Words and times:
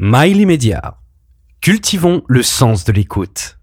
Mail 0.00 0.36
immédiat. 0.36 0.94
Cultivons 1.60 2.22
le 2.28 2.44
sens 2.44 2.84
de 2.84 2.92
l'écoute. 2.92 3.58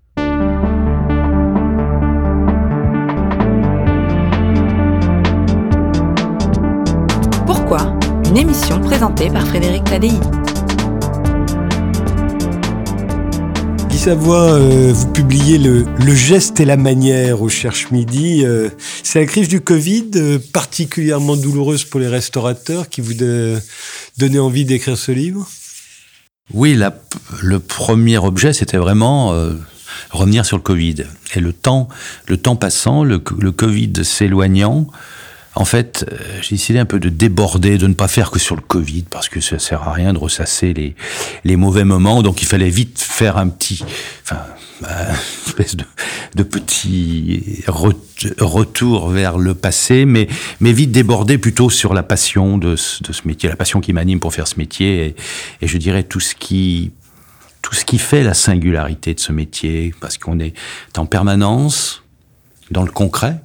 Pourquoi 7.45 7.98
Une 8.25 8.36
émission 8.36 8.82
présentée 8.82 9.29
par 9.29 9.48
Frédéric 9.48 9.86
Tadei? 9.86 10.11
Guy 13.88 13.98
Savoie, 13.98 14.56
euh, 14.56 14.92
vous 14.94 15.08
publiez 15.14 15.58
le, 15.58 15.86
le, 16.06 16.14
geste 16.14 16.60
et 16.60 16.66
la 16.66 16.76
manière 16.76 17.42
au 17.42 17.48
Cherche 17.48 17.92
Midi. 17.92 18.44
Euh, 18.44 18.70
c'est 19.04 19.22
la 19.22 19.26
crise 19.26 19.48
du 19.48 19.62
Covid 19.62 20.12
euh, 20.18 20.40
particulièrement 20.52 21.38
douloureuse 21.38 21.86
pour 21.86 22.02
les 22.02 22.10
restaurateurs 22.10 22.90
qui 22.90 23.00
vous 23.00 23.14
de, 23.14 23.58
donnait 24.18 24.40
envie 24.40 24.66
d'écrire 24.66 24.98
ce 24.98 25.14
livre? 25.14 25.48
Oui, 26.54 26.80
le 27.41 27.59
premier 27.59 28.18
objet, 28.18 28.54
c'était 28.54 28.78
vraiment 28.78 29.33
revenir 30.11 30.46
sur 30.46 30.57
le 30.57 30.64
Covid. 30.64 31.04
Et 31.36 31.39
le 31.39 31.54
temps, 31.54 31.89
le 32.27 32.37
temps 32.37 32.55
passant, 32.55 33.03
le 33.03 33.20
Covid 33.20 33.93
s'éloignant, 34.03 34.87
en 35.55 35.65
fait, 35.65 36.05
euh, 36.11 36.17
j'ai 36.41 36.55
décidé 36.55 36.79
un 36.79 36.85
peu 36.85 36.99
de 36.99 37.09
déborder, 37.09 37.77
de 37.77 37.87
ne 37.87 37.93
pas 37.93 38.07
faire 38.09 38.29
que 38.29 38.39
sur 38.39 38.55
le 38.55 38.61
Covid, 38.61 39.03
parce 39.09 39.29
que 39.29 39.39
ça 39.39 39.57
sert 39.57 39.83
à 39.83 39.93
rien 39.93 40.13
de 40.13 40.17
ressasser 40.17 40.73
les, 40.73 40.95
les 41.43 41.55
mauvais 41.55 41.85
moments. 41.85 42.21
Donc 42.21 42.41
il 42.41 42.45
fallait 42.45 42.69
vite 42.69 42.99
faire 42.99 43.37
un 43.37 43.47
petit, 43.47 43.83
enfin, 44.23 44.41
une 44.81 45.15
espèce 45.47 45.77
de, 45.77 45.85
de 46.35 46.43
petit 46.43 47.63
retour 47.67 49.09
vers 49.09 49.37
le 49.37 49.53
passé, 49.55 50.05
mais, 50.05 50.27
mais 50.59 50.73
vite 50.73 50.91
déborder 50.91 51.37
plutôt 51.37 51.69
sur 51.69 51.93
la 51.93 52.03
passion 52.03 52.57
de, 52.57 52.71
de 52.71 53.13
ce 53.13 53.21
métier, 53.25 53.47
la 53.47 53.55
passion 53.55 53.79
qui 53.79 53.93
m'anime 53.93 54.19
pour 54.19 54.33
faire 54.33 54.47
ce 54.47 54.57
métier, 54.57 55.05
et, 55.05 55.15
et 55.61 55.67
je 55.67 55.77
dirais 55.77 56.03
tout 56.03 56.19
ce 56.19 56.35
qui 56.35 56.91
tout 57.61 57.73
ce 57.73 57.83
qui 57.83 57.97
fait 57.97 58.23
la 58.23 58.35
singularité 58.35 59.15
de 59.15 59.19
ce 59.19 59.31
métier, 59.31 59.95
parce 59.99 60.19
qu'on 60.19 60.40
est 60.40 60.53
en 60.97 61.07
permanence 61.07 62.03
dans 62.69 62.84
le 62.84 62.91
concret, 62.91 63.40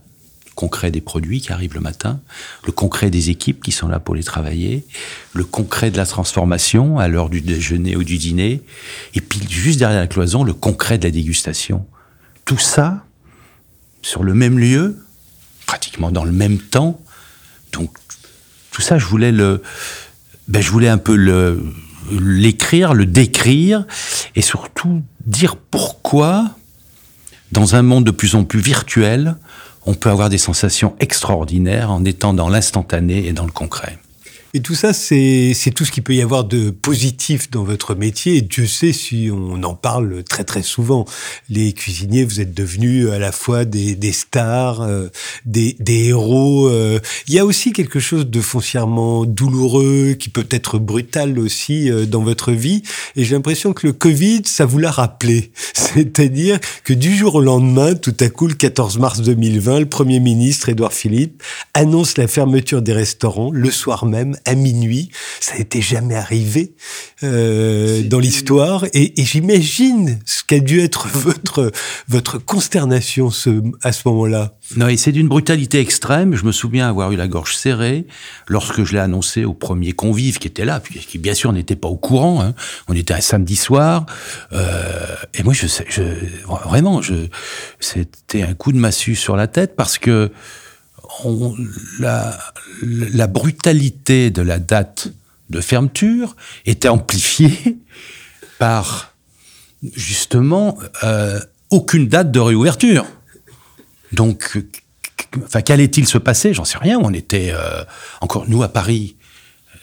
concret 0.55 0.91
des 0.91 1.01
produits 1.01 1.41
qui 1.41 1.53
arrivent 1.53 1.75
le 1.75 1.81
matin, 1.81 2.21
le 2.67 2.73
concret 2.73 3.11
des 3.11 3.31
équipes 3.31 3.63
qui 3.63 3.73
sont 3.73 3.89
là 3.89 4.01
pour 4.01 4.15
les 4.15 4.23
travailler, 4.23 4.85
le 5.33 5.45
concret 5.45 5.91
de 5.91 5.97
la 5.97 6.07
transformation 6.07 6.99
à 6.99 7.09
l'heure 7.09 7.31
du 7.31 7.41
déjeuner 7.41 7.97
ou 7.97 8.05
du 8.05 8.19
dîner, 8.19 8.63
et 9.15 9.21
puis 9.21 9.41
juste 9.49 9.79
derrière 9.79 10.01
la 10.01 10.07
cloison, 10.07 10.45
le 10.45 10.55
concret 10.55 10.99
de 10.99 11.05
la 11.05 11.11
dégustation. 11.11 11.87
Tout 12.45 12.59
ça 12.59 13.05
sur 14.03 14.23
le 14.23 14.35
même 14.35 14.59
lieu, 14.59 14.99
pratiquement 15.67 16.11
dans 16.11 16.25
le 16.25 16.33
même 16.33 16.59
temps. 16.59 17.01
Donc 17.73 17.91
tout 18.71 18.83
ça, 18.83 18.99
je 18.99 19.07
voulais 19.07 19.33
le, 19.33 19.63
ben, 20.49 20.63
je 20.63 20.71
voulais 20.71 20.89
un 20.89 20.99
peu 20.99 21.15
l'écrire, 22.11 22.95
le 22.95 23.07
décrire, 23.07 23.87
et 24.35 24.43
surtout 24.43 25.03
dire 25.27 25.57
pourquoi, 25.57 26.57
dans 27.53 27.75
un 27.75 27.83
monde 27.83 28.05
de 28.05 28.11
plus 28.11 28.35
en 28.35 28.45
plus 28.45 28.61
virtuel, 28.61 29.37
on 29.91 29.95
peut 29.95 30.09
avoir 30.09 30.29
des 30.29 30.39
sensations 30.39 30.95
extraordinaires 31.01 31.91
en 31.91 32.05
étant 32.05 32.33
dans 32.33 32.49
l'instantané 32.49 33.27
et 33.27 33.33
dans 33.33 33.45
le 33.45 33.51
concret. 33.51 33.99
Et 34.53 34.63
tout 34.63 34.75
ça, 34.75 34.93
c'est 34.93 35.55
tout 35.77 35.85
ce 35.85 35.93
qu'il 35.93 36.03
peut 36.03 36.15
y 36.15 36.23
avoir 36.23 36.43
de 36.43 36.71
positif 36.71 37.53
dans 37.53 37.63
votre 37.63 37.95
métier. 37.95 38.41
Dieu 38.41 38.67
sait 38.67 38.93
si 38.93 39.31
on 39.33 39.63
en 39.63 39.75
parle 39.75 40.25
très 40.25 40.43
très 40.43 40.63
souvent. 40.63 41.05
Les 41.49 41.73
cuisiniers, 41.73 42.25
vous 42.25 42.41
êtes 42.41 42.53
devenus 42.53 43.11
à 43.11 43.21
la 43.21 43.31
fois 43.31 43.65
des, 43.65 43.95
des 43.95 44.11
stars, 44.11 44.81
euh, 44.81 45.07
des, 45.47 45.77
des, 45.79 46.09
héros. 46.09 46.67
Euh. 46.67 46.99
Il 47.29 47.35
y 47.35 47.39
a 47.39 47.45
aussi 47.45 47.73
quelque 47.73 48.01
chose 48.01 48.27
de 48.27 48.41
foncièrement 48.41 49.25
douloureux, 49.25 50.15
qui 50.19 50.31
peut 50.31 50.49
être 50.51 50.81
brutal 50.81 51.39
aussi 51.39 51.89
euh, 51.89 52.05
dans 52.05 52.23
votre 52.23 52.51
vie. 52.51 52.83
Et 53.15 53.23
j'ai 53.23 53.37
l'impression 53.37 53.73
que 53.73 53.87
le 53.87 53.93
Covid, 53.93 54.43
ça 54.47 54.67
vous 54.67 54.79
l'a 54.79 54.91
rappelé. 54.91 55.53
C'est-à-dire 55.75 56.59
que 56.83 56.93
du 56.93 57.17
jour 57.17 57.37
au 57.37 57.41
lendemain, 57.41 57.95
tout 57.95 58.17
à 58.19 58.29
coup, 58.29 58.49
le 58.49 58.55
14 58.55 58.99
mars 58.99 59.21
2020, 59.21 59.79
le 59.79 59.87
Premier 59.87 60.19
ministre, 60.19 60.71
Édouard 60.71 60.93
Philippe, 60.93 61.41
annonce 61.73 62.19
la 62.19 62.27
fermeture 62.27 62.83
des 62.83 62.93
restaurants 62.93 63.53
le 63.53 63.71
soir 63.71 64.07
même 64.07 64.37
à 64.45 64.55
minuit. 64.55 65.11
Ça 65.41 65.57
n'était 65.57 65.81
jamais 65.83 66.15
arrivé 66.15 66.75
euh, 67.23 68.03
dans 68.03 68.19
l'histoire. 68.19 68.85
Et, 68.93 69.21
et 69.21 69.25
j'imagine 69.25 70.19
ce 70.25 70.43
qu'a 70.45 70.61
dû 70.61 70.81
être 70.81 71.09
votre, 71.13 71.73
votre 72.09 72.39
consternation 72.39 73.31
ce, 73.31 73.63
à 73.83 73.93
ce 73.93 74.03
moment-là. 74.07 74.55
Non, 74.77 74.89
et 74.89 74.97
c'est 74.97 75.13
d'une 75.13 75.29
brutalité 75.29 75.81
extrême. 75.81 76.35
Je 76.35 76.45
me 76.45 76.53
souviens 76.53 76.89
avoir 76.89 77.13
eu 77.13 77.17
la 77.17 77.29
gorge 77.29 77.57
serrée 77.57 78.07
lorsque 78.47 78.85
je 78.85 78.93
l'ai 78.93 79.01
annoncé 79.01 79.45
au 79.45 79.55
premier 79.55 79.93
convive 79.93 80.39
qui 80.39 80.47
était 80.47 80.65
là, 80.65 80.81
qui 80.81 81.19
bien 81.19 81.35
sûr 81.35 81.53
n'était 81.53 81.77
pas 81.77 81.89
au 81.89 81.97
courant. 81.97 82.43
Hein. 82.43 82.55
On 82.89 82.95
était 82.95 83.15
un 83.15 83.21
samedi 83.21 83.57
soir. 83.57 84.07
Euh, 84.53 85.17
et 85.35 85.43
moi, 85.43 85.55
je, 85.55 85.67
je 85.89 86.03
vraiment, 86.47 87.03
je, 87.03 87.15
c'était 87.81 88.43
un 88.43 88.55
coup 88.55 88.73
de 88.73 88.79
massue 88.79 89.17
sur 89.17 89.37
la 89.37 89.47
tête 89.47 89.75
parce 89.77 89.99
que 89.99 90.31
la, 91.99 93.27
brutalité 93.27 94.31
de 94.31 94.43
la 94.43 94.59
date 94.59 95.09
de 95.51 95.61
fermeture 95.61 96.37
était 96.67 96.89
amplifiée 96.89 97.79
par 98.59 99.15
justement 99.95 100.79
euh, 101.05 101.41
aucune 101.71 102.09
date 102.09 102.31
de 102.31 102.41
réouverture. 102.41 103.07
Donc, 104.13 104.59
enfin, 105.45 105.63
qu'allait-il 105.63 106.07
se 106.07 106.19
passer? 106.19 106.53
J'en 106.55 106.65
sais 106.65 106.79
rien. 106.79 106.99
On 107.01 107.13
était 107.13 107.53
euh, 107.53 107.85
encore 108.21 108.49
nous 108.49 108.63
à 108.63 108.69
Paris 108.69 109.17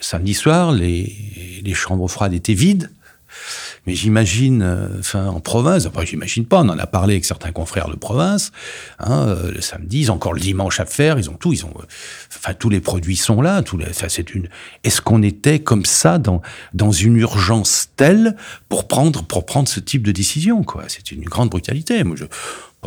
samedi 0.00 0.34
soir, 0.34 0.72
les, 0.72 1.60
les 1.64 1.74
chambres 1.74 2.08
froides 2.08 2.34
étaient 2.34 2.54
vides. 2.54 2.90
Mais 3.86 3.94
j'imagine, 3.94 4.62
euh, 4.62 4.88
enfin, 4.98 5.26
en 5.28 5.40
province, 5.40 5.86
après, 5.86 6.06
j'imagine 6.06 6.44
pas, 6.44 6.60
on 6.60 6.68
en 6.68 6.78
a 6.78 6.86
parlé 6.86 7.14
avec 7.14 7.24
certains 7.24 7.52
confrères 7.52 7.88
de 7.88 7.96
province, 7.96 8.52
hein, 8.98 9.28
euh, 9.28 9.52
le 9.52 9.60
samedi, 9.60 10.00
ils 10.00 10.10
ont 10.10 10.14
encore 10.14 10.34
le 10.34 10.40
dimanche 10.40 10.80
à 10.80 10.84
faire, 10.84 11.18
ils 11.18 11.30
ont 11.30 11.34
tout, 11.34 11.52
ils 11.52 11.64
ont, 11.64 11.74
euh, 11.78 11.84
enfin, 12.36 12.54
tous 12.54 12.68
les 12.68 12.80
produits 12.80 13.16
sont 13.16 13.40
là, 13.40 13.62
ça, 13.92 14.08
c'est 14.08 14.34
une, 14.34 14.48
est-ce 14.84 15.00
qu'on 15.00 15.22
était 15.22 15.60
comme 15.60 15.84
ça 15.84 16.18
dans, 16.18 16.42
dans 16.74 16.92
une 16.92 17.16
urgence 17.16 17.88
telle 17.96 18.36
pour 18.68 18.88
prendre, 18.88 19.24
pour 19.24 19.46
prendre 19.46 19.68
ce 19.68 19.80
type 19.80 20.02
de 20.02 20.12
décision, 20.12 20.62
quoi? 20.64 20.84
C'est 20.88 21.12
une 21.12 21.24
grande 21.24 21.50
brutalité. 21.50 22.04
Moi, 22.04 22.16
je, 22.16 22.24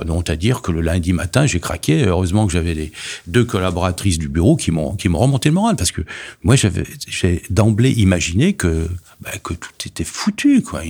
de 0.04 0.12
honte 0.12 0.30
à 0.30 0.36
dire 0.36 0.62
que 0.62 0.72
le 0.72 0.82
lundi 0.82 1.14
matin, 1.14 1.46
j'ai 1.46 1.60
craqué. 1.60 2.06
Heureusement 2.06 2.48
que 2.48 2.54
j'avais 2.54 2.74
les 2.74 2.92
deux 3.28 3.44
collaboratrices 3.44 4.18
du 4.18 4.30
bureau 4.30 4.56
qui 4.56 4.72
m'ont 4.72 4.96
qui 4.96 5.10
m'ont 5.10 5.20
remonté 5.20 5.50
le 5.50 5.56
moral 5.56 5.76
parce 5.76 5.92
que 5.92 6.02
moi 6.44 6.56
j'avais 6.56 6.84
j'ai 7.08 7.44
d'emblée 7.50 7.92
imaginé 7.92 8.54
que 8.54 8.88
bah, 9.20 9.32
que 9.44 9.54
tout 9.54 9.72
était 9.86 10.04
foutu 10.04 10.62
quoi. 10.64 10.82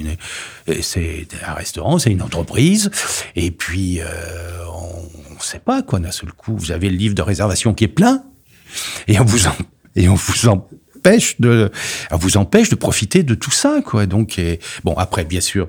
C'est 0.81 1.27
un 1.45 1.53
restaurant, 1.53 1.97
c'est 1.99 2.11
une 2.11 2.21
entreprise 2.21 2.91
et 3.35 3.51
puis 3.51 3.99
euh, 4.01 4.05
on, 4.71 5.33
ne 5.33 5.39
sait 5.39 5.59
pas 5.59 5.81
quoi 5.81 5.99
d'un 5.99 6.11
seul 6.11 6.31
coup. 6.31 6.55
Vous 6.55 6.71
avez 6.71 6.89
le 6.89 6.95
livre 6.95 7.15
de 7.15 7.21
réservation 7.23 7.73
qui 7.73 7.85
est 7.85 7.89
plein 7.89 8.23
et 9.07 9.19
on 9.19 9.25
vous 9.25 9.47
en, 9.47 9.55
et 9.95 10.07
on 10.07 10.15
vous 10.15 10.47
en 10.47 10.67
empêche 11.01 11.41
de, 11.41 11.71
vous 12.11 12.37
empêche 12.37 12.69
de 12.69 12.75
profiter 12.75 13.23
de 13.23 13.33
tout 13.33 13.51
ça, 13.51 13.81
quoi. 13.83 14.05
Donc, 14.05 14.39
bon, 14.83 14.93
après, 14.93 15.25
bien 15.25 15.41
sûr, 15.41 15.67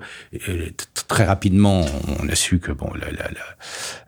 très 1.09 1.25
rapidement, 1.25 1.87
on 2.21 2.29
a 2.29 2.35
su 2.35 2.59
que 2.59 2.73
bon, 2.73 2.93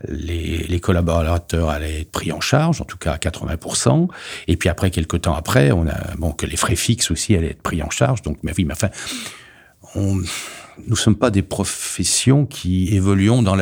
les, 0.09 0.59
les, 0.69 0.81
collaborateurs 0.81 1.71
allaient 1.71 2.03
être 2.03 2.11
pris 2.11 2.31
en 2.31 2.41
charge, 2.41 2.83
en 2.83 2.85
tout 2.85 2.99
cas 2.99 3.13
à 3.13 3.17
80%. 3.17 4.09
Et 4.49 4.57
puis 4.57 4.69
après, 4.69 4.91
quelques 4.91 5.23
temps 5.23 5.35
après, 5.35 5.73
on 5.73 5.87
a 5.89 6.15
bon 6.19 6.33
que 6.33 6.45
les 6.45 6.57
frais 6.57 6.77
fixes 6.77 7.11
aussi 7.11 7.35
allaient 7.35 7.51
être 7.51 7.63
pris 7.63 7.83
en 7.83 7.91
charge. 7.91 8.21
Donc, 8.23 8.39
mais 8.43 8.53
oui, 8.57 8.65
mais 8.65 8.75
enfin, 8.75 8.91
on 9.95 10.21
nous 10.87 10.97
sommes 10.97 11.17
pas 11.17 11.31
des 11.31 11.43
professions 11.43 12.47
qui 12.47 12.95
évoluons 12.95 13.43
dans 13.43 13.57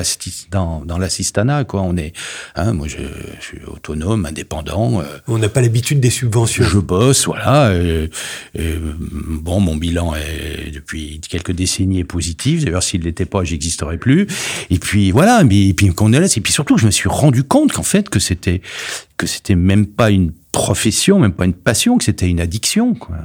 dans, 0.50 0.84
dans 0.84 0.99
l'assistanat 0.99 1.65
quoi. 1.65 1.83
On 1.83 1.97
est 1.97 2.12
hein, 2.56 2.73
moi 2.73 2.89
je, 2.89 2.99
je, 2.99 3.45
suis 3.45 3.65
autonome 3.67 4.27
indépendant 4.27 5.00
euh, 5.00 5.05
on 5.28 5.39
n'a 5.39 5.49
pas 5.49 5.61
l'habitude 5.61 6.00
des 6.00 6.11
subventions. 6.11 6.65
Je 6.65 6.78
bosse 6.78 7.27
voilà 7.27 7.73
et, 7.75 8.11
bon 8.55 9.61
mon 9.61 9.77
bilan 9.77 10.15
est 10.15 10.71
depuis 10.71 11.21
quelques 11.21 11.53
décennies 11.53 12.00
est 12.00 12.05
positif. 12.05 12.64
D'ailleurs 12.64 12.82
s'il 12.82 13.03
l'était 13.03 13.26
pas 13.26 13.44
j'existerais 13.44 13.99
plus. 13.99 14.26
Et 14.70 14.79
puis 14.79 15.11
voilà 15.11 15.44
mais 15.44 15.69
et 15.69 15.75
puis 15.75 15.88
qu'on 15.88 16.12
est 16.12 16.20
là 16.20 16.26
et 16.26 16.41
puis 16.41 16.53
surtout 16.53 16.79
je 16.79 16.87
me 16.87 16.91
suis 16.91 17.08
rendu 17.08 17.44
compte 17.44 17.73
qu'en 17.73 17.82
fait 17.82 18.08
que 18.08 18.19
c'était 18.19 18.62
que 19.17 19.26
c'était 19.26 19.55
même 19.55 19.87
pas 19.87 20.11
une 20.11 20.32
profession 20.53 21.19
même 21.19 21.32
pas 21.32 21.44
une 21.44 21.55
passion 21.55 21.99
que 21.99 22.05
c'était 22.05 22.29
une 22.29 22.41
addiction 22.41 22.94
quoi 22.94 23.17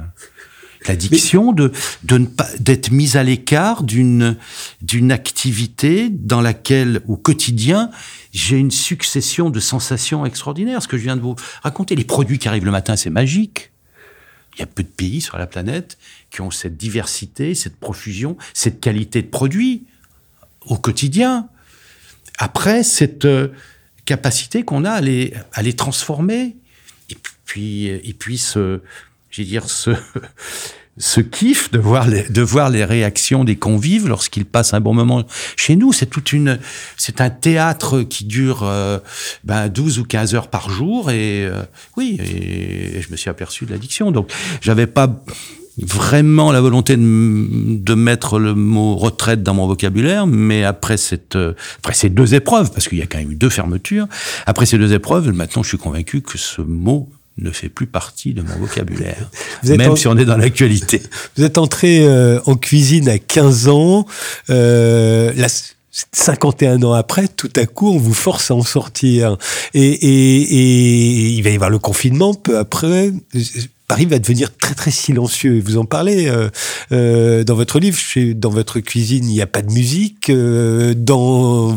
l'addiction 0.88 1.52
de 1.52 1.72
de 2.04 2.18
ne 2.18 2.26
pas 2.26 2.48
d'être 2.58 2.90
mise 2.90 3.16
à 3.16 3.22
l'écart 3.22 3.82
d'une 3.82 4.36
d'une 4.82 5.12
activité 5.12 6.08
dans 6.10 6.40
laquelle 6.40 7.00
au 7.06 7.16
quotidien 7.16 7.90
j'ai 8.32 8.56
une 8.56 8.70
succession 8.70 9.50
de 9.50 9.60
sensations 9.60 10.26
extraordinaires. 10.26 10.82
Ce 10.82 10.88
que 10.88 10.96
je 10.96 11.02
viens 11.02 11.16
de 11.16 11.22
vous 11.22 11.36
raconter, 11.62 11.96
les 11.96 12.04
produits 12.04 12.38
qui 12.38 12.48
arrivent 12.48 12.64
le 12.64 12.70
matin, 12.70 12.96
c'est 12.96 13.10
magique. 13.10 13.70
Il 14.54 14.60
y 14.60 14.62
a 14.62 14.66
peu 14.66 14.82
de 14.82 14.88
pays 14.88 15.20
sur 15.20 15.38
la 15.38 15.46
planète 15.46 15.98
qui 16.30 16.40
ont 16.40 16.50
cette 16.50 16.76
diversité, 16.76 17.54
cette 17.54 17.76
profusion, 17.76 18.36
cette 18.54 18.80
qualité 18.80 19.22
de 19.22 19.28
produits 19.28 19.84
au 20.66 20.76
quotidien. 20.76 21.48
Après, 22.38 22.82
cette 22.82 23.24
euh, 23.24 23.48
capacité 24.04 24.64
qu'on 24.64 24.84
a 24.84 24.90
à 24.90 25.00
les, 25.00 25.32
à 25.52 25.62
les 25.62 25.74
transformer 25.74 26.56
et 27.10 27.16
puis, 27.44 27.86
et 27.86 28.14
puis 28.18 28.36
ce, 28.36 28.80
j'ai 29.30 29.44
dire, 29.44 29.68
ce, 29.68 29.90
ce 30.98 31.20
kiff 31.20 31.70
de 31.70 31.78
voir 31.78 32.06
les, 32.06 32.28
de 32.28 32.42
voir 32.42 32.70
les 32.70 32.84
réactions 32.84 33.44
des 33.44 33.56
convives 33.56 34.08
lorsqu'ils 34.08 34.44
passent 34.44 34.74
un 34.74 34.80
bon 34.80 34.94
moment 34.94 35.24
chez 35.56 35.76
nous. 35.76 35.92
C'est 35.92 36.06
toute 36.06 36.32
une, 36.32 36.58
c'est 36.96 37.20
un 37.20 37.30
théâtre 37.30 38.02
qui 38.02 38.24
dure 38.24 38.62
euh, 38.64 38.98
ben 39.44 39.68
12 39.68 40.00
ou 40.00 40.04
15 40.04 40.34
heures 40.34 40.48
par 40.48 40.70
jour 40.70 41.10
et 41.10 41.46
euh, 41.46 41.62
oui, 41.96 42.18
et, 42.20 43.00
je 43.00 43.10
me 43.10 43.16
suis 43.16 43.30
aperçu 43.30 43.64
de 43.64 43.70
l'addiction. 43.70 44.10
Donc 44.10 44.30
j'avais 44.60 44.86
pas 44.86 45.22
vraiment 45.80 46.50
la 46.50 46.60
volonté 46.60 46.96
de, 46.96 47.76
de, 47.78 47.94
mettre 47.94 48.40
le 48.40 48.52
mot 48.54 48.96
retraite 48.96 49.44
dans 49.44 49.54
mon 49.54 49.68
vocabulaire, 49.68 50.26
mais 50.26 50.64
après 50.64 50.96
cette, 50.96 51.36
euh, 51.36 51.54
après 51.78 51.94
ces 51.94 52.08
deux 52.08 52.34
épreuves, 52.34 52.72
parce 52.72 52.88
qu'il 52.88 52.98
y 52.98 53.02
a 53.02 53.06
quand 53.06 53.18
même 53.18 53.30
eu 53.30 53.36
deux 53.36 53.48
fermetures, 53.48 54.08
après 54.46 54.66
ces 54.66 54.76
deux 54.76 54.92
épreuves, 54.92 55.30
maintenant 55.32 55.62
je 55.62 55.68
suis 55.68 55.78
convaincu 55.78 56.20
que 56.20 56.36
ce 56.36 56.62
mot 56.62 57.08
ne 57.38 57.50
fait 57.50 57.68
plus 57.68 57.86
partie 57.86 58.34
de 58.34 58.42
mon 58.42 58.56
vocabulaire, 58.56 59.30
même 59.64 59.96
si 59.96 60.08
on 60.08 60.16
est 60.16 60.24
dans 60.24 60.36
l'actualité. 60.36 61.02
Vous 61.36 61.44
êtes 61.44 61.58
entré 61.58 62.04
euh, 62.04 62.40
en 62.46 62.56
cuisine 62.56 63.08
à 63.08 63.18
15 63.18 63.68
ans. 63.68 64.06
Euh, 64.50 65.32
51 66.12 66.82
ans 66.82 66.92
après, 66.92 67.26
tout 67.26 67.50
à 67.56 67.66
coup, 67.66 67.90
on 67.90 67.98
vous 67.98 68.14
force 68.14 68.50
à 68.50 68.54
en 68.54 68.62
sortir. 68.62 69.36
Et, 69.74 69.82
et, 69.82 70.42
et 70.42 71.28
il 71.30 71.42
va 71.42 71.50
y 71.50 71.54
avoir 71.54 71.70
le 71.70 71.78
confinement 71.78 72.34
peu 72.34 72.58
après. 72.58 73.10
Paris 73.88 74.04
va 74.04 74.18
devenir 74.18 74.54
très 74.54 74.74
très 74.74 74.90
silencieux. 74.90 75.62
Vous 75.64 75.78
en 75.78 75.86
parlez 75.86 76.28
euh, 76.28 76.50
euh, 76.92 77.42
dans 77.42 77.54
votre 77.54 77.80
livre. 77.80 77.96
Chez, 77.96 78.34
dans 78.34 78.50
votre 78.50 78.80
cuisine, 78.80 79.24
il 79.24 79.32
n'y 79.32 79.40
a 79.40 79.46
pas 79.46 79.62
de 79.62 79.72
musique. 79.72 80.28
Euh, 80.28 80.92
dans 80.94 81.74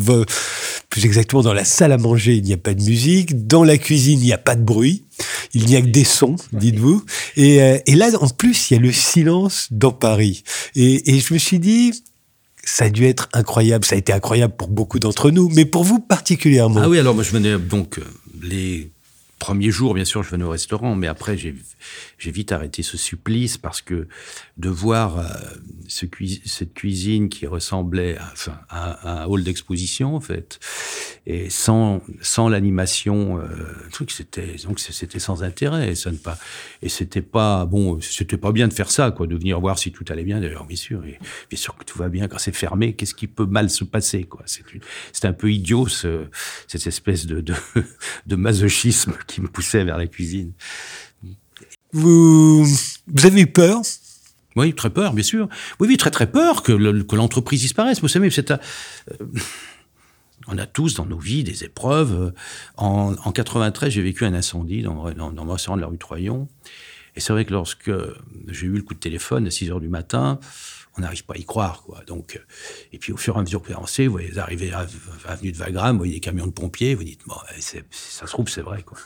plus 0.90 1.06
exactement 1.06 1.42
dans 1.42 1.54
la 1.54 1.64
salle 1.64 1.94
à 1.94 1.98
manger, 1.98 2.34
il 2.34 2.44
n'y 2.44 2.52
a 2.52 2.58
pas 2.58 2.74
de 2.74 2.84
musique. 2.84 3.48
Dans 3.48 3.64
la 3.64 3.78
cuisine, 3.78 4.20
il 4.20 4.26
n'y 4.26 4.34
a 4.34 4.38
pas 4.38 4.56
de 4.56 4.62
bruit. 4.62 5.06
Il 5.54 5.66
n'y 5.66 5.78
a 5.78 5.82
que 5.82 5.88
des 5.88 6.04
sons, 6.04 6.36
dites-vous. 6.52 7.02
Et, 7.38 7.60
et, 7.86 7.96
là, 7.96 8.10
en 8.20 8.28
plus, 8.28 8.70
il 8.70 8.74
y 8.74 8.78
a 8.78 8.82
le 8.82 8.92
silence 8.92 9.68
dans 9.72 9.94
Paris. 9.94 10.44
Et, 10.76 11.16
et 11.16 11.20
je 11.20 11.34
me 11.34 11.40
suis 11.40 11.60
dit, 11.60 11.94
ça 12.62 12.86
a 12.86 12.90
dû 12.90 13.06
être 13.06 13.30
incroyable. 13.32 13.86
Ça 13.86 13.96
a 13.96 13.98
été 13.98 14.12
incroyable 14.12 14.54
pour 14.58 14.68
beaucoup 14.68 15.00
d'entre 15.00 15.32
nous, 15.32 15.50
mais 15.56 15.64
pour 15.64 15.86
vous 15.86 16.00
particulièrement. 16.00 16.82
Ah 16.84 16.90
oui, 16.90 17.00
alors 17.00 17.16
moi 17.16 17.24
je 17.24 17.32
venais 17.32 17.58
donc 17.58 18.02
les 18.44 18.92
premiers 19.42 19.72
jours, 19.72 19.96
bien 19.96 20.06
sûr, 20.06 20.22
je 20.22 20.30
venais 20.30 20.44
au 20.44 20.52
restaurant, 20.52 20.96
mais 20.96 21.08
après, 21.08 21.36
j'ai 21.36 21.56
j'ai 22.20 22.30
vite 22.30 22.52
arrêté 22.52 22.84
ce 22.84 22.96
supplice 22.96 23.58
parce 23.58 23.82
que 23.82 24.08
de 24.62 24.70
voir 24.70 25.18
euh, 25.18 25.24
ce 25.88 26.06
cette 26.46 26.74
cuisine 26.74 27.28
qui 27.28 27.48
ressemblait 27.48 28.16
à, 28.70 29.24
un 29.24 29.26
hall 29.26 29.44
d'exposition 29.44 30.16
en 30.16 30.22
fait, 30.22 30.60
et 31.26 31.50
sans 31.50 32.02
sans 32.22 32.48
l'animation, 32.48 33.40
euh, 33.40 33.48
truc 33.92 34.12
c'était 34.12 34.56
donc 34.64 34.80
c'était 34.80 35.20
sans 35.20 35.44
intérêt, 35.44 35.96
ça 35.96 36.12
ne 36.12 36.18
pas 36.18 36.38
et 36.82 36.90
c'était 36.90 37.24
pas 37.24 37.66
bon, 37.66 38.00
c'était 38.00 38.38
pas 38.38 38.52
bien 38.52 38.68
de 38.68 38.74
faire 38.74 38.92
ça 38.92 39.12
quoi, 39.12 39.28
de 39.28 39.36
venir 39.36 39.60
voir 39.60 39.80
si 39.80 39.92
tout 39.92 40.06
allait 40.10 40.24
bien 40.24 40.40
d'ailleurs 40.40 40.66
bien 40.66 40.78
sûr 40.78 41.04
et 41.06 41.20
bien 41.50 41.60
sûr 41.60 41.76
que 41.76 41.84
tout 41.84 41.98
va 41.98 42.08
bien 42.08 42.28
quand 42.28 42.38
c'est 42.38 42.56
fermé, 42.56 42.94
qu'est-ce 42.94 43.16
qui 43.16 43.28
peut 43.28 43.48
mal 43.48 43.70
se 43.70 43.84
passer 43.84 44.24
quoi, 44.24 44.44
c'est 44.46 44.64
c'est 45.12 45.26
un 45.26 45.34
peu 45.34 45.52
idiot 45.52 45.88
ce, 45.88 46.28
cette 46.68 46.86
espèce 46.86 47.26
de, 47.26 47.42
de 47.42 47.56
de 48.28 48.36
masochisme 48.36 49.14
qui 49.28 49.42
me 49.42 49.48
poussait 49.48 49.84
vers 49.84 49.98
la 49.98 50.08
cuisine. 50.08 50.54
Vous, 51.94 52.64
vous 52.64 53.26
avez 53.26 53.42
eu 53.42 53.48
peur? 53.48 53.82
Oui, 54.56 54.74
très 54.74 54.90
peur, 54.90 55.14
bien 55.14 55.24
sûr. 55.24 55.48
Oui, 55.80 55.88
oui, 55.88 55.98
très 55.98 56.12
très 56.12 56.30
peur 56.30 56.64
que 56.64 56.74
l'entreprise 57.16 57.62
disparaisse. 57.62 58.02
Vous 58.02 58.08
savez, 58.08 58.30
c'est 58.30 58.52
euh, 58.52 58.58
on 60.48 60.58
a 60.58 60.66
tous 60.66 60.96
dans 60.96 61.06
nos 61.06 61.20
vies 61.20 61.44
des 61.44 61.64
épreuves. 61.64 62.34
En, 62.78 63.16
en 63.24 63.32
93, 63.32 63.92
j'ai 63.92 64.02
vécu 64.02 64.26
un 64.26 64.34
incendie 64.34 64.82
dans, 64.82 65.12
dans, 65.12 65.32
dans 65.32 65.46
mon 65.46 65.54
restaurant 65.54 65.78
de 65.78 65.82
la 65.82 65.88
rue 65.88 65.98
Troyon. 65.98 66.48
Et 67.16 67.20
c'est 67.20 67.34
vrai 67.34 67.46
que 67.46 67.52
lorsque 67.52 67.92
j'ai 68.48 68.68
eu 68.68 68.74
le 68.74 68.82
coup 68.82 68.94
de 68.94 69.00
téléphone 69.00 69.48
à 69.48 69.52
6 69.52 69.72
heures 69.72 69.82
du 69.82 69.90
matin, 69.90 70.40
on 70.98 71.02
n'arrive 71.02 71.24
pas 71.24 71.36
à 71.36 71.38
y 71.38 71.46
croire, 71.46 71.84
quoi. 71.84 72.04
Donc, 72.06 72.36
euh, 72.36 72.40
et 72.92 72.98
puis 72.98 73.14
au 73.14 73.18
fur 73.18 73.36
et 73.36 73.40
à 73.40 73.42
mesure 73.42 73.62
que 73.62 73.68
vous 73.68 73.74
avancez, 73.74 74.08
vous 74.08 74.20
arrivez 74.38 74.74
à 74.74 74.86
avenue 75.26 75.52
de 75.52 75.58
Wagram, 75.58 75.94
vous 75.94 76.00
voyez 76.00 76.14
des 76.16 76.20
camions 76.20 76.48
de 76.48 76.52
pompiers, 76.52 76.96
vous 76.96 77.04
dites, 77.04 77.22
bon, 77.26 77.36
ça 77.60 78.26
se 78.28 78.32
trouve, 78.32 78.50
c'est 78.50 78.62
vrai, 78.62 78.84
quoi. 78.84 78.98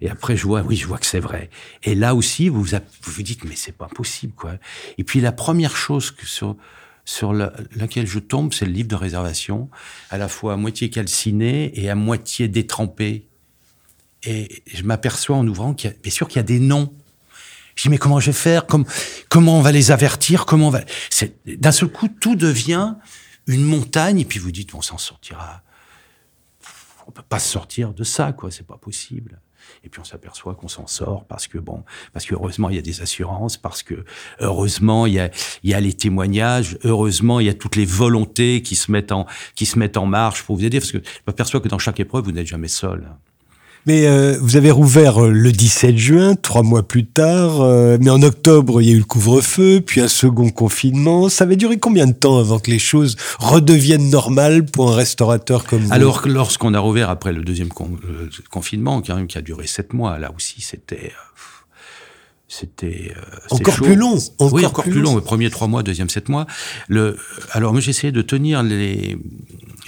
Et 0.00 0.08
après, 0.08 0.36
je 0.36 0.46
vois, 0.46 0.62
oui, 0.62 0.76
je 0.76 0.86
vois 0.86 0.98
que 0.98 1.06
c'est 1.06 1.20
vrai. 1.20 1.50
Et 1.82 1.94
là 1.94 2.14
aussi, 2.14 2.48
vous 2.48 2.62
vous, 2.62 2.78
vous 3.02 3.22
dites, 3.22 3.44
mais 3.44 3.56
c'est 3.56 3.76
pas 3.76 3.88
possible, 3.88 4.32
quoi. 4.32 4.54
Et 4.96 5.04
puis 5.04 5.20
la 5.20 5.32
première 5.32 5.76
chose 5.76 6.10
que 6.10 6.24
sur, 6.26 6.56
sur 7.04 7.34
laquelle 7.34 8.06
je 8.06 8.18
tombe, 8.18 8.54
c'est 8.54 8.66
le 8.66 8.72
livre 8.72 8.88
de 8.88 8.96
réservation, 8.96 9.68
à 10.10 10.16
la 10.16 10.28
fois 10.28 10.54
à 10.54 10.56
moitié 10.56 10.88
calciné 10.88 11.78
et 11.78 11.90
à 11.90 11.94
moitié 11.94 12.48
détrempé. 12.48 13.26
Et 14.22 14.62
je 14.72 14.82
m'aperçois 14.82 15.36
en 15.36 15.46
ouvrant 15.46 15.74
qu'il 15.74 15.90
y 15.90 15.92
a, 15.92 15.96
bien 16.02 16.10
sûr 16.10 16.28
qu'il 16.28 16.36
y 16.36 16.40
a 16.40 16.44
des 16.44 16.60
noms 16.60 16.92
je 17.76 17.82
dis 17.82 17.88
mais 17.90 17.98
comment 17.98 18.18
je 18.18 18.26
vais 18.26 18.36
faire? 18.36 18.66
Comment, 18.66 19.58
on 19.58 19.62
va 19.62 19.70
les 19.70 19.92
avertir? 19.92 20.46
Comment 20.46 20.68
on 20.68 20.70
va 20.70 20.80
D'un 21.46 21.72
seul 21.72 21.88
coup, 21.88 22.08
tout 22.08 22.34
devient 22.34 22.94
une 23.46 23.62
montagne 23.62 24.18
et 24.18 24.24
puis 24.24 24.38
vous 24.38 24.50
dites 24.50 24.74
on 24.74 24.82
s'en 24.82 24.98
sortira. 24.98 25.62
On 27.06 27.12
peut 27.12 27.22
pas 27.22 27.38
sortir 27.38 27.92
de 27.92 28.02
ça 28.02 28.32
quoi, 28.32 28.50
c'est 28.50 28.66
pas 28.66 28.78
possible. 28.78 29.40
Et 29.84 29.88
puis 29.88 30.00
on 30.00 30.04
s'aperçoit 30.04 30.54
qu'on 30.54 30.68
s'en 30.68 30.86
sort 30.86 31.26
parce 31.26 31.48
que 31.48 31.58
bon, 31.58 31.84
parce 32.12 32.24
que 32.24 32.34
heureusement 32.34 32.70
il 32.70 32.76
y 32.76 32.78
a 32.78 32.82
des 32.82 33.02
assurances, 33.02 33.56
parce 33.56 33.82
que 33.82 34.04
heureusement 34.40 35.06
il 35.06 35.14
y 35.14 35.20
a, 35.20 35.30
y 35.62 35.74
a 35.74 35.80
les 35.80 35.92
témoignages, 35.92 36.78
heureusement 36.82 37.40
il 37.40 37.46
y 37.46 37.50
a 37.50 37.54
toutes 37.54 37.76
les 37.76 37.84
volontés 37.84 38.62
qui 38.62 38.74
se 38.74 38.90
mettent 38.90 39.12
en 39.12 39.26
qui 39.54 39.66
se 39.66 39.78
mettent 39.78 39.96
en 39.96 40.06
marche 40.06 40.42
pour 40.44 40.56
vous 40.56 40.64
aider. 40.64 40.80
Parce 40.80 40.92
que 40.92 40.98
je 40.98 41.20
m'aperçois 41.26 41.60
que 41.60 41.68
dans 41.68 41.78
chaque 41.78 42.00
épreuve 42.00 42.24
vous 42.24 42.32
n'êtes 42.32 42.46
jamais 42.46 42.68
seul. 42.68 43.06
Mais 43.86 44.08
euh, 44.08 44.36
vous 44.40 44.56
avez 44.56 44.72
rouvert 44.72 45.24
euh, 45.24 45.30
le 45.30 45.52
17 45.52 45.96
juin, 45.96 46.34
trois 46.34 46.64
mois 46.64 46.86
plus 46.86 47.06
tard. 47.06 47.60
Euh, 47.60 47.98
mais 48.00 48.10
en 48.10 48.20
octobre, 48.20 48.82
il 48.82 48.88
y 48.88 48.90
a 48.90 48.94
eu 48.94 48.98
le 48.98 49.04
couvre-feu, 49.04 49.80
puis 49.80 50.00
un 50.00 50.08
second 50.08 50.50
confinement. 50.50 51.28
Ça 51.28 51.44
avait 51.44 51.54
duré 51.54 51.78
combien 51.78 52.08
de 52.08 52.12
temps 52.12 52.38
avant 52.40 52.58
que 52.58 52.70
les 52.70 52.80
choses 52.80 53.16
redeviennent 53.38 54.10
normales 54.10 54.64
pour 54.64 54.90
un 54.90 54.96
restaurateur 54.96 55.64
comme 55.64 55.82
vous? 55.82 55.92
Alors, 55.92 56.26
lorsqu'on 56.26 56.74
a 56.74 56.80
rouvert 56.80 57.10
après 57.10 57.32
le 57.32 57.44
deuxième 57.44 57.68
confinement, 58.50 59.00
qui 59.00 59.12
a, 59.12 59.42
duré 59.42 59.68
sept 59.68 59.92
mois, 59.92 60.18
là 60.18 60.32
aussi, 60.36 60.60
c'était 60.62 61.12
c'était 62.48 63.12
encore 63.50 63.74
plus 63.74 63.96
long. 63.96 64.18
Encore 64.38 64.52
oui, 64.52 64.64
encore 64.64 64.84
plus, 64.84 65.00
long. 65.00 65.16
Le 65.16 65.20
premier 65.20 65.50
trois 65.50 65.66
mois, 65.66 65.82
deuxième 65.82 66.08
sept 66.08 66.28
mois. 66.28 66.46
Le, 66.88 67.16
alors 67.50 67.72
moi 67.72 67.80
j'essayais 67.80 68.12
de 68.12 68.22
tenir 68.22 68.62
les 68.62 69.18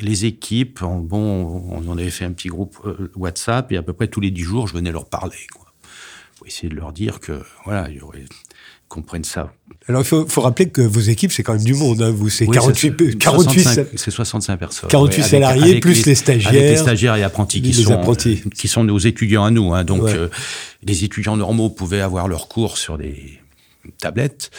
les 0.01 0.25
équipes, 0.27 0.81
bon, 0.83 1.63
on 1.71 1.89
en 1.89 1.99
avait 1.99 2.11
fait 2.11 2.25
un 2.25 2.33
petit 2.33 2.49
groupe 2.49 2.79
euh, 2.85 3.11
WhatsApp 3.17 3.73
et 3.73 3.77
à 3.77 3.83
peu 3.83 3.93
près 3.93 4.09
tous 4.09 4.21
les 4.21 4.31
dix 4.31 4.43
jours, 4.43 4.67
je 4.67 4.75
venais 4.75 4.93
leur 4.93 5.09
parler. 5.09 5.47
Quoi. 5.53 5.73
Pour 6.37 6.47
essayer 6.47 6.69
de 6.69 6.75
leur 6.75 6.93
dire 6.93 7.21
que, 7.21 7.43
voilà, 7.65 7.89
il 7.91 7.97
y 7.97 8.01
aurait 8.01 8.25
comprennent 8.89 9.25
ça. 9.25 9.53
Alors, 9.89 10.03
il 10.03 10.07
faut, 10.07 10.27
faut, 10.27 10.43
rappeler 10.43 10.69
que 10.69 10.83
vos 10.83 11.01
équipes, 11.01 11.33
c'est 11.33 11.43
quand 11.43 11.55
même 11.55 11.65
du 11.65 11.75
monde. 11.75 12.03
Hein. 12.03 12.11
Vous, 12.11 12.29
c'est 12.29 12.47
48, 12.47 13.19
48 13.19 13.97
c'est 13.97 14.11
65 14.11 14.57
personnes. 14.59 14.91
48 14.91 15.23
salariés, 15.23 15.81
plus 15.81 16.05
les 16.05 16.15
stagiaires. 16.15 16.49
Avec 16.51 16.63
les 16.63 16.77
stagiaires 16.77 17.17
et 17.17 17.23
apprentis 17.23 17.63
qui, 17.63 17.73
sont, 17.73 17.95
apprentis. 17.95 18.43
qui 18.55 18.69
sont 18.69 18.85
nos 18.85 18.99
étudiants 18.99 19.45
à 19.45 19.51
nous. 19.51 19.73
Hein. 19.73 19.85
Donc, 19.85 20.03
euh, 20.03 20.29
les 20.83 21.05
étudiants 21.05 21.37
normaux 21.37 21.71
pouvaient 21.71 22.03
avoir 22.03 22.29
leurs 22.29 22.49
cours 22.49 22.77
sur 22.77 22.99
des 22.99 23.41
tablettes. 23.99 24.51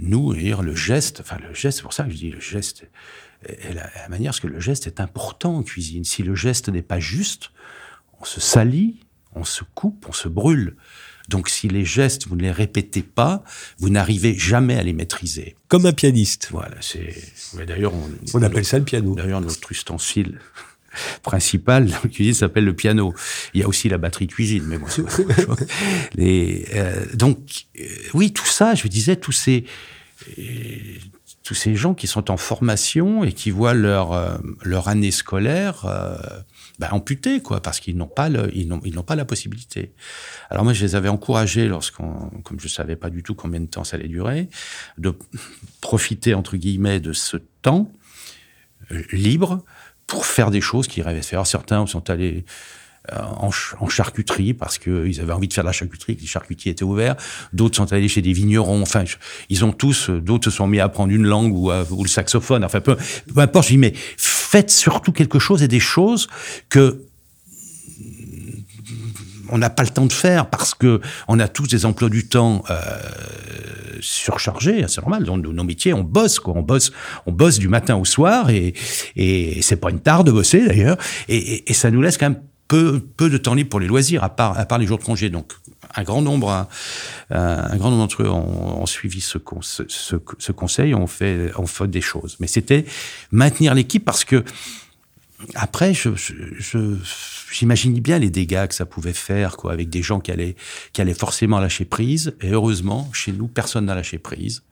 Nous, 0.00 0.32
le 0.32 0.74
geste, 0.74 1.20
enfin, 1.20 1.36
le 1.46 1.54
geste, 1.54 1.78
c'est 1.78 1.82
pour 1.82 1.92
ça 1.92 2.04
que 2.04 2.10
je 2.10 2.16
dis 2.16 2.30
le 2.30 2.40
geste, 2.40 2.86
et 3.48 3.74
la, 3.74 4.08
manière, 4.08 4.30
parce 4.30 4.40
que 4.40 4.46
le 4.46 4.60
geste 4.60 4.86
est 4.86 5.00
important 5.00 5.56
en 5.56 5.62
cuisine. 5.62 6.04
Si 6.04 6.22
le 6.22 6.34
geste 6.34 6.68
n'est 6.68 6.82
pas 6.82 7.00
juste, 7.00 7.50
on 8.20 8.24
se 8.24 8.40
salit, 8.40 9.00
on 9.34 9.44
se 9.44 9.62
coupe, 9.74 10.06
on 10.08 10.12
se 10.12 10.28
brûle. 10.28 10.76
Donc 11.28 11.48
si 11.48 11.68
les 11.68 11.84
gestes, 11.84 12.28
vous 12.28 12.36
ne 12.36 12.42
les 12.42 12.50
répétez 12.50 13.02
pas, 13.02 13.44
vous 13.78 13.88
n'arrivez 13.88 14.36
jamais 14.38 14.76
à 14.76 14.82
les 14.82 14.92
maîtriser. 14.92 15.56
Comme 15.68 15.86
un 15.86 15.92
pianiste. 15.92 16.48
Voilà, 16.50 16.76
c'est... 16.80 17.14
D'ailleurs, 17.66 17.94
on, 17.94 18.10
on 18.34 18.42
appelle 18.42 18.64
ça 18.64 18.78
le 18.78 18.84
piano. 18.84 19.14
D'ailleurs, 19.14 19.40
notre 19.40 19.72
ustensile 19.72 20.38
principal 21.22 21.86
dans 21.86 21.96
la 22.02 22.08
cuisine 22.08 22.34
s'appelle 22.34 22.64
le 22.64 22.74
piano. 22.74 23.14
Il 23.52 23.60
y 23.60 23.64
a 23.64 23.68
aussi 23.68 23.88
la 23.88 23.98
batterie 23.98 24.26
cuisine, 24.26 24.64
mais 24.66 24.78
bon, 24.78 24.86
c'est 24.88 25.02
les, 26.14 26.66
euh, 26.74 27.04
donc, 27.14 27.38
euh, 27.78 27.84
oui, 28.14 28.32
tout 28.32 28.46
ça, 28.46 28.74
je 28.74 28.86
disais, 28.88 29.16
tous 29.16 29.32
ces, 29.32 29.64
tous 31.42 31.54
ces 31.54 31.74
gens 31.74 31.94
qui 31.94 32.06
sont 32.06 32.30
en 32.30 32.36
formation 32.36 33.24
et 33.24 33.32
qui 33.32 33.50
voient 33.50 33.74
leur, 33.74 34.12
euh, 34.12 34.36
leur 34.62 34.88
année 34.88 35.10
scolaire 35.10 35.86
ben, 36.78 36.88
amputée, 36.90 37.40
quoi, 37.40 37.60
parce 37.60 37.78
qu'ils 37.80 37.96
n'ont 37.96 38.08
pas, 38.08 38.28
le, 38.28 38.50
ils 38.56 38.66
n'ont, 38.66 38.80
ils 38.84 38.94
n'ont 38.94 39.02
pas 39.02 39.14
la 39.14 39.24
possibilité. 39.24 39.92
Alors 40.50 40.64
moi, 40.64 40.72
je 40.72 40.84
les 40.84 40.96
avais 40.96 41.08
encouragés, 41.08 41.68
lorsqu'on, 41.68 42.30
comme 42.42 42.58
je 42.58 42.68
savais 42.68 42.96
pas 42.96 43.10
du 43.10 43.22
tout 43.22 43.34
combien 43.34 43.60
de 43.60 43.66
temps 43.66 43.84
ça 43.84 43.96
allait 43.96 44.08
durer, 44.08 44.48
de 44.98 45.14
profiter, 45.80 46.34
entre 46.34 46.56
guillemets, 46.56 47.00
de 47.00 47.12
ce 47.12 47.36
temps 47.62 47.92
euh, 48.90 49.02
libre 49.12 49.64
pour 50.06 50.26
faire 50.26 50.50
des 50.50 50.60
choses 50.60 50.88
qu'ils 50.88 51.02
rêvaient 51.02 51.20
de 51.20 51.24
faire. 51.24 51.46
Certains 51.46 51.86
sont 51.86 52.10
allés 52.10 52.44
euh, 53.12 53.18
en, 53.18 53.88
charcuterie 53.90 54.54
parce 54.54 54.78
qu'ils 54.78 55.20
avaient 55.20 55.34
envie 55.34 55.46
de 55.46 55.52
faire 55.52 55.64
de 55.64 55.68
la 55.68 55.72
charcuterie, 55.72 56.16
que 56.16 56.22
les 56.22 56.26
charcutiers 56.26 56.72
étaient 56.72 56.84
ouverts. 56.84 57.16
D'autres 57.52 57.76
sont 57.76 57.92
allés 57.92 58.08
chez 58.08 58.22
des 58.22 58.32
vignerons. 58.32 58.80
Enfin, 58.80 59.04
ils 59.50 59.62
ont 59.62 59.72
tous, 59.72 60.08
d'autres 60.08 60.50
se 60.50 60.56
sont 60.56 60.66
mis 60.66 60.80
à 60.80 60.84
apprendre 60.84 61.12
une 61.12 61.26
langue 61.26 61.52
ou, 61.54 61.70
le 61.70 62.08
saxophone. 62.08 62.64
Enfin, 62.64 62.80
peu, 62.80 62.96
importe. 63.36 63.66
Je 63.66 63.72
dis, 63.72 63.78
mais 63.78 63.92
faites 64.16 64.70
surtout 64.70 65.12
quelque 65.12 65.38
chose 65.38 65.62
et 65.62 65.68
des 65.68 65.80
choses 65.80 66.28
que 66.70 67.02
on 69.50 69.58
n'a 69.58 69.68
pas 69.68 69.82
le 69.82 69.90
temps 69.90 70.06
de 70.06 70.12
faire 70.12 70.48
parce 70.48 70.74
que 70.74 71.02
on 71.28 71.38
a 71.38 71.48
tous 71.48 71.68
des 71.68 71.84
emplois 71.84 72.08
du 72.08 72.26
temps 72.26 72.64
euh, 72.70 72.76
surchargés, 74.00 74.82
c'est 74.88 75.02
normal. 75.02 75.24
Dans 75.24 75.36
nos 75.36 75.64
métiers, 75.64 75.92
on 75.92 76.02
bosse, 76.02 76.38
quoi. 76.38 76.54
On 76.56 76.62
bosse, 76.62 76.90
on 77.26 77.32
bosse 77.32 77.58
du 77.58 77.68
matin 77.68 77.96
au 77.96 78.06
soir 78.06 78.48
et 78.48 78.72
et 79.14 79.60
c'est 79.60 79.76
pas 79.76 79.90
une 79.90 80.00
tare 80.00 80.24
de 80.24 80.32
bosser 80.32 80.66
d'ailleurs. 80.66 80.96
Et, 81.28 81.70
et, 81.70 81.74
ça 81.74 81.90
nous 81.90 82.00
laisse 82.00 82.16
quand 82.16 82.30
même 82.30 82.40
peu 82.68 83.00
peu 83.00 83.30
de 83.30 83.38
temps 83.38 83.54
libre 83.54 83.70
pour 83.70 83.80
les 83.80 83.86
loisirs, 83.86 84.24
à 84.24 84.30
part 84.30 84.58
à 84.58 84.64
part 84.64 84.78
les 84.78 84.86
jours 84.86 84.98
de 84.98 85.04
congé. 85.04 85.30
Donc 85.30 85.52
un 85.94 86.02
grand 86.02 86.22
nombre, 86.22 86.66
un, 87.30 87.76
grand 87.76 87.90
nombre 87.90 88.02
d'entre 88.02 88.22
eux 88.22 88.28
ont, 88.28 88.86
suivi 88.86 89.20
ce, 89.20 89.38
ce, 89.60 89.82
ce, 90.38 90.52
conseil, 90.52 90.94
ont 90.94 91.06
fait, 91.06 91.52
ont 91.56 91.66
fait 91.66 91.88
des 91.88 92.00
choses. 92.00 92.36
Mais 92.40 92.46
c'était 92.46 92.84
maintenir 93.30 93.74
l'équipe 93.74 94.04
parce 94.04 94.24
que 94.24 94.44
après, 95.54 95.92
je, 95.94 96.10
j'imagine 97.52 97.98
bien 98.00 98.18
les 98.18 98.30
dégâts 98.30 98.66
que 98.66 98.74
ça 98.74 98.86
pouvait 98.86 99.12
faire, 99.12 99.56
quoi, 99.56 99.72
avec 99.72 99.90
des 99.90 100.02
gens 100.02 100.20
qui 100.20 100.30
allaient, 100.30 100.56
qui 100.92 101.00
allaient 101.00 101.14
forcément 101.14 101.60
lâcher 101.60 101.84
prise. 101.84 102.34
Et 102.40 102.50
heureusement, 102.50 103.10
chez 103.12 103.32
nous, 103.32 103.46
personne 103.46 103.86
n'a 103.86 103.94
lâché 103.94 104.18
prise. 104.18 104.62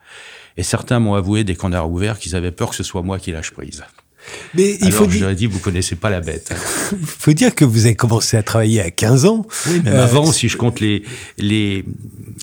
Et 0.56 0.62
certains 0.62 0.98
m'ont 0.98 1.14
avoué, 1.14 1.44
dès 1.44 1.56
qu'on 1.56 1.72
a 1.72 1.80
rouvert, 1.80 2.18
qu'ils 2.18 2.36
avaient 2.36 2.52
peur 2.52 2.70
que 2.70 2.76
ce 2.76 2.82
soit 2.82 3.02
moi 3.02 3.18
qui 3.18 3.32
lâche 3.32 3.50
prise. 3.50 3.84
Mais 4.54 4.76
il 4.80 4.86
Alors, 4.86 4.98
faut 4.98 5.06
dire... 5.06 5.34
dit, 5.34 5.46
vous 5.46 5.58
connaissez 5.58 5.96
pas 5.96 6.10
la 6.10 6.20
bête. 6.20 6.52
Il 6.92 7.06
faut 7.06 7.32
dire 7.32 7.54
que 7.54 7.64
vous 7.64 7.86
avez 7.86 7.94
commencé 7.94 8.36
à 8.36 8.42
travailler 8.42 8.80
à 8.80 8.90
15 8.90 9.24
ans. 9.24 9.46
Oui, 9.66 9.80
même 9.84 9.94
euh, 9.94 10.04
avant, 10.04 10.30
si 10.30 10.48
je 10.48 10.56
compte 10.56 10.80
les, 10.80 11.02
les, 11.38 11.84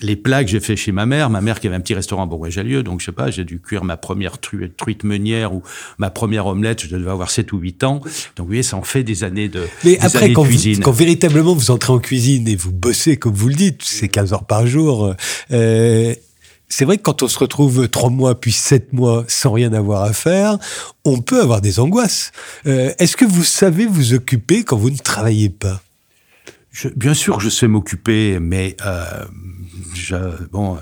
les 0.02 0.16
plats 0.16 0.44
que 0.44 0.50
j'ai 0.50 0.60
fait 0.60 0.76
chez 0.76 0.92
ma 0.92 1.06
mère, 1.06 1.30
ma 1.30 1.40
mère 1.40 1.60
qui 1.60 1.66
avait 1.66 1.76
un 1.76 1.80
petit 1.80 1.94
restaurant 1.94 2.22
à 2.22 2.26
Bourgoin-Jallieu, 2.26 2.82
donc 2.82 3.00
je 3.00 3.06
sais 3.06 3.12
pas, 3.12 3.30
j'ai 3.30 3.44
dû 3.44 3.60
cuire 3.60 3.84
ma 3.84 3.96
première 3.96 4.38
truite 4.38 5.04
meunière 5.04 5.54
ou 5.54 5.62
ma 5.98 6.10
première 6.10 6.46
omelette, 6.46 6.82
je 6.82 6.94
devais 6.94 7.10
avoir 7.10 7.30
7 7.30 7.52
ou 7.52 7.58
8 7.58 7.84
ans. 7.84 8.00
Donc 8.00 8.10
vous 8.38 8.46
voyez, 8.46 8.62
ça 8.62 8.76
en 8.76 8.82
fait 8.82 9.02
des 9.02 9.24
années 9.24 9.48
de, 9.48 9.66
Mais 9.84 9.96
des 9.96 10.04
après, 10.04 10.24
années 10.24 10.32
quand, 10.32 10.42
de 10.42 10.48
cuisine. 10.48 10.74
Vous, 10.76 10.82
quand 10.82 10.92
véritablement 10.92 11.54
vous 11.54 11.70
entrez 11.70 11.92
en 11.92 11.98
cuisine 11.98 12.48
et 12.48 12.56
vous 12.56 12.72
bossez, 12.72 13.16
comme 13.16 13.34
vous 13.34 13.48
le 13.48 13.54
dites, 13.54 13.82
c'est 13.84 14.08
15 14.08 14.32
heures 14.32 14.46
par 14.46 14.66
jour, 14.66 15.14
euh, 15.52 16.14
c'est 16.70 16.84
vrai 16.84 16.96
que 16.96 17.02
quand 17.02 17.22
on 17.22 17.28
se 17.28 17.38
retrouve 17.38 17.88
trois 17.88 18.08
mois 18.08 18.40
puis 18.40 18.52
sept 18.52 18.92
mois 18.92 19.24
sans 19.28 19.52
rien 19.52 19.72
avoir 19.72 20.02
à 20.04 20.12
faire, 20.12 20.56
on 21.04 21.20
peut 21.20 21.42
avoir 21.42 21.60
des 21.60 21.80
angoisses. 21.80 22.32
Euh, 22.66 22.92
Est-ce 22.98 23.16
que 23.16 23.24
vous 23.24 23.44
savez 23.44 23.86
vous 23.86 24.14
occuper 24.14 24.62
quand 24.62 24.76
vous 24.76 24.90
ne 24.90 24.96
travaillez 24.96 25.50
pas? 25.50 25.82
Je, 26.70 26.88
Bien 26.88 27.14
sûr, 27.14 27.40
je 27.40 27.50
sais 27.50 27.66
m'occuper, 27.66 28.38
mais 28.40 28.76
euh, 28.86 29.24
bon, 30.52 30.78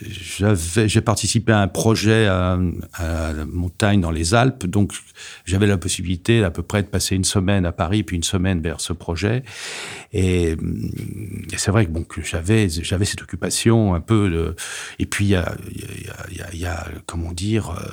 j'ai 0.00 1.00
participé 1.00 1.52
à 1.52 1.60
un 1.60 1.68
projet 1.68 2.26
à, 2.26 2.58
à, 2.94 3.32
la 3.32 3.44
montagne 3.44 4.00
dans 4.00 4.10
les 4.10 4.34
Alpes, 4.34 4.66
donc 4.66 4.92
j'avais 5.44 5.66
la 5.66 5.76
possibilité 5.76 6.42
à 6.42 6.50
peu 6.50 6.62
près 6.62 6.82
de 6.82 6.88
passer 6.88 7.14
une 7.14 7.24
semaine 7.24 7.66
à 7.66 7.72
Paris 7.72 8.02
puis 8.02 8.16
une 8.16 8.22
semaine 8.22 8.60
vers 8.60 8.80
ce 8.80 8.92
projet. 8.92 9.42
Et, 10.12 10.50
et 10.52 11.56
c'est 11.56 11.70
vrai 11.70 11.86
que 11.86 11.90
bon 11.90 12.04
que 12.04 12.22
j'avais 12.22 12.68
j'avais 12.68 13.04
cette 13.04 13.22
occupation 13.22 13.94
un 13.94 14.00
peu 14.00 14.30
de. 14.30 14.56
Et 14.98 15.06
puis 15.06 15.26
il 15.26 15.30
y 15.30 15.36
a, 15.36 15.54
y, 16.30 16.40
a, 16.40 16.54
y 16.54 16.66
a 16.66 16.86
comment 17.06 17.32
dire, 17.32 17.70
euh, 17.70 17.90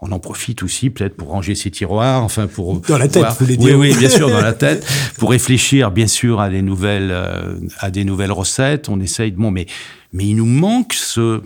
on 0.00 0.12
en 0.12 0.18
profite 0.18 0.62
aussi 0.62 0.90
peut-être 0.90 1.16
pour 1.16 1.28
ranger 1.28 1.54
ses 1.54 1.70
tiroirs, 1.70 2.22
enfin 2.22 2.46
pour 2.46 2.80
dans 2.80 2.98
la 2.98 3.08
tête, 3.08 3.22
voir, 3.22 3.36
vous 3.38 3.46
voulez 3.46 3.56
oui 3.56 3.64
dire 3.66 3.78
oui 3.78 3.94
bien 3.96 4.08
sûr 4.08 4.28
dans 4.30 4.40
la 4.40 4.52
tête, 4.54 4.86
pour 5.18 5.30
réfléchir 5.30 5.90
bien 5.90 6.06
sûr 6.06 6.40
à 6.40 6.50
des 6.50 6.62
nouvelles 6.62 7.10
euh, 7.10 7.58
à 7.78 7.90
des 7.90 8.04
nouvelles 8.04 8.32
recettes. 8.32 8.88
On 8.88 9.00
essaye 9.00 9.32
de 9.32 9.36
bon 9.36 9.50
mais 9.50 9.66
mais 10.12 10.26
il 10.26 10.36
nous 10.36 10.46
manque 10.46 10.92
ce, 10.92 11.42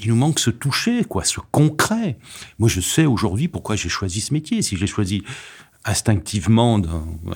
il 0.00 0.08
nous 0.08 0.16
manque 0.16 0.38
ce 0.38 0.50
toucher, 0.50 1.04
quoi, 1.04 1.24
ce 1.24 1.40
concret. 1.50 2.18
Moi, 2.58 2.68
je 2.68 2.80
sais 2.80 3.04
aujourd'hui 3.04 3.48
pourquoi 3.48 3.76
j'ai 3.76 3.88
choisi 3.88 4.20
ce 4.20 4.32
métier. 4.32 4.62
Si 4.62 4.76
j'ai 4.76 4.86
choisi 4.86 5.22
instinctivement 5.84 6.80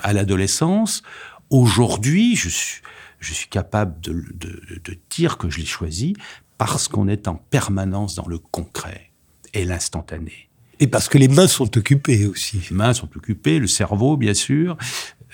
à 0.01 0.13
l'adolescence, 0.13 1.03
aujourd'hui, 1.49 2.35
je 2.35 2.49
suis, 2.49 2.81
je 3.19 3.33
suis 3.33 3.49
capable 3.49 3.99
de, 4.01 4.13
de, 4.33 4.61
de 4.83 4.97
dire 5.09 5.37
que 5.37 5.49
je 5.49 5.59
l'ai 5.59 5.65
choisi 5.65 6.15
parce 6.57 6.87
qu'on 6.87 7.07
est 7.07 7.27
en 7.27 7.35
permanence 7.35 8.15
dans 8.15 8.27
le 8.27 8.37
concret 8.37 9.11
et 9.53 9.65
l'instantané. 9.65 10.49
Et 10.79 10.87
parce 10.87 11.09
que 11.09 11.17
les 11.17 11.27
mains 11.27 11.47
sont 11.47 11.77
occupées 11.77 12.25
aussi. 12.25 12.61
Les 12.69 12.75
mains 12.75 12.93
sont 12.93 13.09
occupées, 13.15 13.59
le 13.59 13.67
cerveau, 13.67 14.15
bien 14.15 14.33
sûr, 14.33 14.77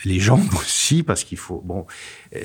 les 0.04 0.20
jambes 0.20 0.54
aussi, 0.62 1.04
parce 1.04 1.24
qu'il 1.24 1.38
faut. 1.38 1.62
Bon, 1.66 1.86
euh, 2.36 2.40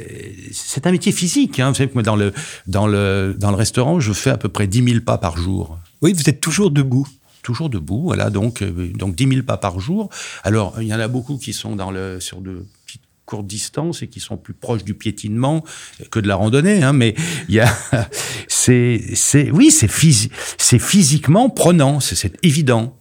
c'est 0.52 0.86
un 0.86 0.92
métier 0.92 1.12
physique. 1.12 1.58
Hein. 1.58 1.70
Vous 1.70 1.76
savez 1.76 1.88
que 1.88 1.94
moi, 1.94 2.02
dans 2.02 2.16
le, 2.16 2.32
dans, 2.66 2.86
le, 2.86 3.34
dans 3.38 3.50
le 3.50 3.56
restaurant, 3.56 4.00
je 4.00 4.12
fais 4.12 4.30
à 4.30 4.36
peu 4.36 4.48
près 4.48 4.66
10 4.66 4.84
000 4.84 5.00
pas 5.00 5.18
par 5.18 5.36
jour. 5.36 5.78
Oui, 6.02 6.12
vous 6.12 6.28
êtes 6.28 6.40
toujours 6.40 6.70
debout. 6.70 7.06
Toujours 7.42 7.70
debout, 7.70 8.02
voilà, 8.02 8.28
donc, 8.28 8.60
euh, 8.60 8.92
donc 8.94 9.16
10 9.16 9.28
000 9.28 9.42
pas 9.44 9.56
par 9.56 9.80
jour. 9.80 10.10
Alors, 10.44 10.80
il 10.82 10.88
y 10.88 10.94
en 10.94 11.00
a 11.00 11.08
beaucoup 11.08 11.38
qui 11.38 11.54
sont 11.54 11.74
dans 11.74 11.90
le, 11.90 12.20
sur 12.20 12.42
de 12.42 12.66
petites 12.84 13.00
courtes 13.24 13.46
distances 13.46 14.02
et 14.02 14.08
qui 14.08 14.20
sont 14.20 14.36
plus 14.36 14.52
proches 14.52 14.84
du 14.84 14.92
piétinement 14.92 15.64
que 16.10 16.20
de 16.20 16.28
la 16.28 16.36
randonnée, 16.36 16.82
hein, 16.82 16.92
mais 16.92 17.14
il 17.48 17.54
y 17.54 17.60
a, 17.60 17.74
c'est, 18.48 19.00
c'est, 19.14 19.50
oui, 19.50 19.70
c'est, 19.70 19.88
phys, 19.88 20.28
c'est 20.58 20.78
physiquement 20.78 21.48
prenant, 21.48 21.98
c'est 21.98 22.36
évident. 22.44 22.99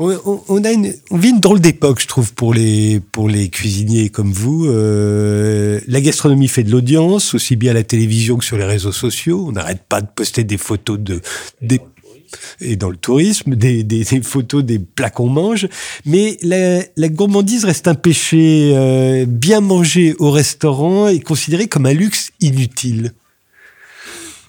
On, 0.00 0.40
on, 0.46 0.64
a 0.64 0.70
une, 0.70 0.94
on 1.10 1.16
vit 1.16 1.30
une 1.30 1.40
drôle 1.40 1.60
d'époque, 1.60 2.00
je 2.00 2.06
trouve, 2.06 2.32
pour 2.32 2.54
les, 2.54 3.00
pour 3.00 3.28
les 3.28 3.48
cuisiniers 3.48 4.10
comme 4.10 4.32
vous. 4.32 4.66
Euh, 4.66 5.80
la 5.88 6.00
gastronomie 6.00 6.46
fait 6.46 6.62
de 6.62 6.70
l'audience, 6.70 7.34
aussi 7.34 7.56
bien 7.56 7.72
à 7.72 7.74
la 7.74 7.82
télévision 7.82 8.36
que 8.36 8.44
sur 8.44 8.56
les 8.56 8.64
réseaux 8.64 8.92
sociaux. 8.92 9.46
On 9.48 9.52
n'arrête 9.52 9.82
pas 9.88 10.00
de 10.00 10.06
poster 10.06 10.44
des 10.44 10.56
photos 10.56 11.00
de, 11.00 11.20
des, 11.62 11.80
et 12.60 12.76
dans 12.76 12.90
le 12.90 12.96
tourisme, 12.96 13.56
des, 13.56 13.82
des, 13.82 14.04
des 14.04 14.22
photos 14.22 14.64
des 14.64 14.78
plats 14.78 15.10
qu'on 15.10 15.28
mange. 15.28 15.66
Mais 16.04 16.38
la, 16.42 16.80
la, 16.96 17.08
gourmandise 17.08 17.64
reste 17.64 17.88
un 17.88 17.94
péché. 17.94 18.72
Euh, 18.74 19.26
bien 19.26 19.60
manger 19.60 20.14
au 20.20 20.30
restaurant 20.30 21.08
est 21.08 21.20
considéré 21.20 21.66
comme 21.66 21.86
un 21.86 21.94
luxe 21.94 22.30
inutile. 22.40 23.14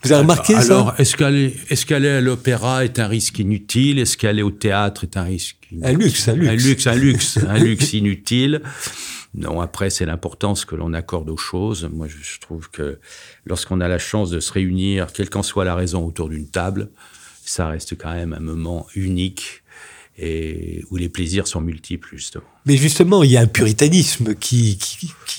Vous 0.04 0.12
avez 0.12 0.22
remarqué 0.22 0.54
alors, 0.54 0.66
ça 0.66 0.74
Alors, 0.74 1.00
est-ce 1.00 1.18
qu'aller 1.18 1.56
est 1.70 1.86
qu'aller 1.86 2.10
à 2.10 2.22
l'opéra 2.22 2.86
est 2.86 3.00
un 3.00 3.08
risque 3.08 3.40
inutile? 3.40 4.00
Est-ce 4.00 4.18
qu'aller 4.18 4.42
au 4.42 4.52
théâtre 4.52 5.04
est 5.04 5.18
un 5.18 5.24
risque 5.24 5.68
inutile? 5.72 5.90
Un 5.90 5.98
luxe, 5.98 6.28
un 6.28 6.36
luxe. 6.36 6.50
Un 6.50 6.56
luxe, 6.56 6.88
un 6.88 6.96
luxe, 6.96 7.38
un 7.48 7.58
luxe 7.60 7.94
inutile. 7.94 8.62
Non, 9.36 9.62
après, 9.62 9.90
c'est 9.90 10.06
l'importance 10.06 10.66
que 10.66 10.76
l'on 10.76 10.94
accorde 10.94 11.30
aux 11.30 11.38
choses. 11.38 11.90
Moi, 11.92 12.08
je 12.08 12.40
trouve 12.40 12.70
que 12.72 13.00
lorsqu'on 13.46 13.80
a 13.80 13.88
la 13.88 14.00
chance 14.00 14.30
de 14.32 14.40
se 14.40 14.52
réunir, 14.52 15.08
quelle 15.14 15.30
qu'en 15.30 15.44
soit 15.44 15.66
la 15.66 15.76
raison, 15.76 16.06
autour 16.06 16.30
d'une 16.30 16.48
table, 16.48 16.90
ça 17.44 17.68
reste 17.68 17.98
quand 17.98 18.14
même 18.14 18.34
un 18.34 18.40
moment 18.40 18.88
unique 18.96 19.64
et 20.18 20.84
où 20.90 20.98
les 20.98 21.10
plaisirs 21.10 21.48
sont 21.48 21.62
multiples, 21.62 22.10
justement. 22.12 22.44
Mais 22.70 22.78
justement, 22.78 23.24
il 23.24 23.32
y 23.32 23.38
a 23.38 23.42
un 23.42 23.48
puritanisme 23.48 24.36
qui... 24.36 24.78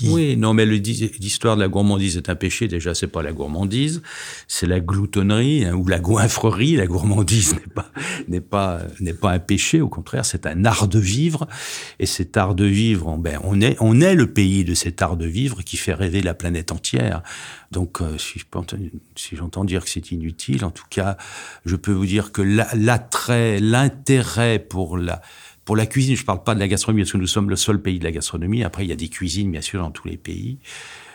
Oui, 0.02 0.36
non, 0.36 0.52
mais 0.52 0.66
l'histoire 0.66 1.54
de 1.54 1.60
la 1.60 1.68
gourmandise 1.68 2.16
est 2.16 2.28
un 2.28 2.34
péché. 2.34 2.66
Déjà, 2.66 2.92
c'est 2.92 3.06
pas 3.06 3.22
la 3.22 3.30
gourmandise, 3.30 4.02
c'est 4.48 4.66
la 4.66 4.80
gloutonnerie 4.80 5.64
hein, 5.64 5.74
ou 5.74 5.86
la 5.86 6.00
goinfrerie. 6.00 6.74
La 6.74 6.86
gourmandise 6.86 7.54
n'est 7.54 7.72
pas 7.72 7.90
n'est 8.26 8.40
pas 8.40 8.80
n'est 8.98 9.14
pas 9.14 9.30
un 9.30 9.38
péché. 9.38 9.80
Au 9.80 9.88
contraire, 9.88 10.24
c'est 10.24 10.44
un 10.44 10.64
art 10.64 10.88
de 10.88 10.98
vivre. 10.98 11.46
Et 12.00 12.06
cet 12.06 12.36
art 12.36 12.56
de 12.56 12.64
vivre, 12.64 13.16
ben, 13.16 13.38
on 13.44 13.60
est 13.60 13.76
on 13.78 14.00
est 14.00 14.14
le 14.16 14.26
pays 14.26 14.64
de 14.64 14.74
cet 14.74 15.00
art 15.00 15.16
de 15.16 15.26
vivre 15.26 15.62
qui 15.62 15.76
fait 15.76 15.94
rêver 15.94 16.22
la 16.22 16.34
planète 16.34 16.72
entière. 16.72 17.22
Donc, 17.70 18.00
euh, 18.00 18.16
si 18.18 19.36
j'entends 19.36 19.64
dire 19.64 19.84
que 19.84 19.90
c'est 19.90 20.10
inutile, 20.10 20.64
en 20.64 20.72
tout 20.72 20.86
cas, 20.90 21.16
je 21.64 21.76
peux 21.76 21.92
vous 21.92 22.06
dire 22.06 22.32
que 22.32 22.42
l'attrait, 22.42 23.60
l'intérêt 23.60 24.58
pour 24.58 24.98
la 24.98 25.22
pour 25.64 25.76
la 25.76 25.86
cuisine, 25.86 26.16
je 26.16 26.22
ne 26.22 26.26
parle 26.26 26.42
pas 26.42 26.54
de 26.54 26.60
la 26.60 26.68
gastronomie, 26.68 27.02
parce 27.02 27.12
que 27.12 27.18
nous 27.18 27.26
sommes 27.26 27.50
le 27.50 27.56
seul 27.56 27.80
pays 27.80 27.98
de 27.98 28.04
la 28.04 28.12
gastronomie. 28.12 28.64
Après, 28.64 28.84
il 28.84 28.88
y 28.88 28.92
a 28.92 28.96
des 28.96 29.08
cuisines, 29.08 29.50
bien 29.50 29.60
sûr, 29.60 29.80
dans 29.80 29.90
tous 29.90 30.08
les 30.08 30.16
pays. 30.16 30.58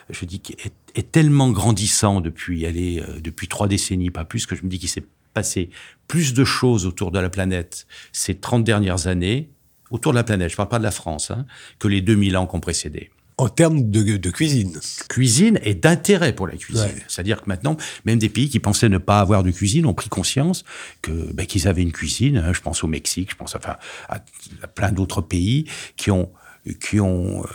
Je 0.10 0.26
dis 0.26 0.40
qu'il 0.40 0.56
est, 0.96 1.12
tellement 1.12 1.52
grandissant 1.52 2.22
depuis, 2.22 2.66
allez, 2.66 3.00
euh, 3.00 3.20
depuis 3.20 3.48
trois 3.48 3.68
décennies, 3.68 4.12
pas 4.12 4.24
plus, 4.24 4.46
que 4.46 4.56
je 4.56 4.64
me 4.64 4.70
dis 4.70 4.78
qu'il 4.78 4.90
s'est 4.90 5.06
passé 5.34 5.70
plus 6.08 6.34
de 6.34 6.44
choses 6.44 6.86
autour 6.86 7.12
de 7.12 7.20
la 7.20 7.30
planète 7.30 7.88
ces 8.12 8.36
30 8.36 8.64
dernières 8.64 9.08
années, 9.08 9.50
autour 9.90 10.12
de 10.12 10.18
la 10.18 10.24
planète, 10.24 10.50
je 10.50 10.54
ne 10.54 10.58
parle 10.58 10.70
pas 10.70 10.80
de 10.80 10.84
la 10.84 10.92
France, 10.92 11.32
hein, 11.32 11.46
que 11.80 11.88
les 11.88 12.02
2000 12.02 12.38
ans 12.38 12.48
qui 12.48 12.56
ont 12.56 12.60
précédé. 12.60 13.10
En 13.38 13.50
termes 13.50 13.90
de, 13.92 14.16
de, 14.16 14.30
cuisine. 14.30 14.80
Cuisine 15.10 15.60
et 15.62 15.76
d'intérêt 15.76 16.34
pour 16.34 16.48
la 16.48 16.56
cuisine. 16.56 16.86
Ouais. 16.86 17.04
C'est-à-dire 17.10 17.42
que 17.42 17.50
maintenant, 17.50 17.76
même 18.06 18.18
des 18.18 18.30
pays 18.30 18.50
qui 18.50 18.60
pensaient 18.60 18.88
ne 18.88 18.98
pas 18.98 19.20
avoir 19.20 19.44
de 19.44 19.52
cuisine 19.52 19.86
ont 19.86 19.94
pris 19.94 20.08
conscience 20.08 20.64
que 21.02 21.12
ben, 21.34 21.46
qu'ils 21.46 21.68
avaient 21.68 21.82
une 21.82 21.92
cuisine. 21.92 22.38
Hein, 22.38 22.54
je 22.54 22.62
pense 22.62 22.84
au 22.84 22.88
Mexique, 22.88 23.32
je 23.32 23.36
pense 23.36 23.56
enfin, 23.56 23.76
à, 24.08 24.24
à 24.62 24.68
plein 24.68 24.94
d'autres 24.94 25.22
pays 25.22 25.66
qui 25.98 26.12
ont 26.12 26.32
qui 26.74 27.00
ont 27.00 27.44
euh, 27.44 27.48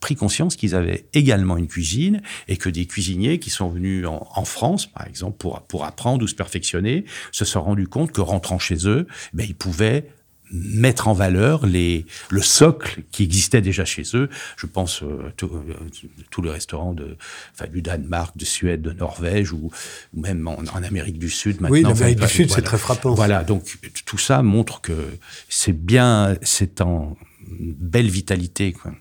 pris 0.00 0.14
conscience 0.14 0.56
qu'ils 0.56 0.74
avaient 0.74 1.06
également 1.14 1.56
une 1.56 1.68
cuisine 1.68 2.22
et 2.48 2.56
que 2.56 2.68
des 2.68 2.86
cuisiniers 2.86 3.38
qui 3.38 3.50
sont 3.50 3.68
venus 3.68 4.06
en, 4.06 4.28
en, 4.34 4.44
France, 4.44 4.86
par 4.86 5.06
exemple, 5.06 5.38
pour, 5.38 5.62
pour 5.62 5.84
apprendre 5.84 6.22
ou 6.22 6.28
se 6.28 6.34
perfectionner, 6.34 7.04
se 7.32 7.44
sont 7.44 7.62
rendus 7.62 7.88
compte 7.88 8.12
que 8.12 8.20
rentrant 8.20 8.58
chez 8.58 8.86
eux, 8.86 9.06
ben, 9.32 9.46
ils 9.48 9.54
pouvaient 9.54 10.10
mettre 10.50 11.08
en 11.08 11.12
valeur 11.12 11.66
les, 11.66 12.06
le 12.30 12.42
socle 12.42 13.02
qui 13.10 13.24
existait 13.24 13.60
déjà 13.60 13.84
chez 13.84 14.02
eux. 14.14 14.28
Je 14.56 14.66
pense 14.66 15.02
euh, 15.02 15.32
tout, 15.36 15.50
euh, 15.52 15.74
tout 16.30 16.42
le 16.42 16.50
restaurant 16.50 16.92
de, 16.92 17.16
enfin, 17.54 17.70
du 17.70 17.82
Danemark, 17.82 18.36
de 18.36 18.44
Suède, 18.44 18.82
de 18.82 18.92
Norvège 18.92 19.52
ou, 19.52 19.70
ou 20.14 20.20
même 20.20 20.46
en, 20.46 20.58
en, 20.58 20.82
Amérique 20.82 21.18
du 21.18 21.30
Sud 21.30 21.60
maintenant. 21.60 21.70
Oui, 21.70 21.82
l'Amérique 21.82 22.20
du 22.20 22.28
Sud, 22.28 22.48
voilà. 22.48 22.56
c'est 22.56 22.62
très 22.62 22.78
frappant. 22.78 23.14
Voilà, 23.14 23.44
donc 23.44 23.64
tout 24.06 24.18
ça 24.18 24.42
montre 24.42 24.80
que 24.80 24.94
c'est 25.48 25.72
bien, 25.72 26.36
c'est 26.42 26.80
en 26.80 27.16
belle 27.50 28.08
vitalité. 28.08 28.72
Quoi. 28.72 28.92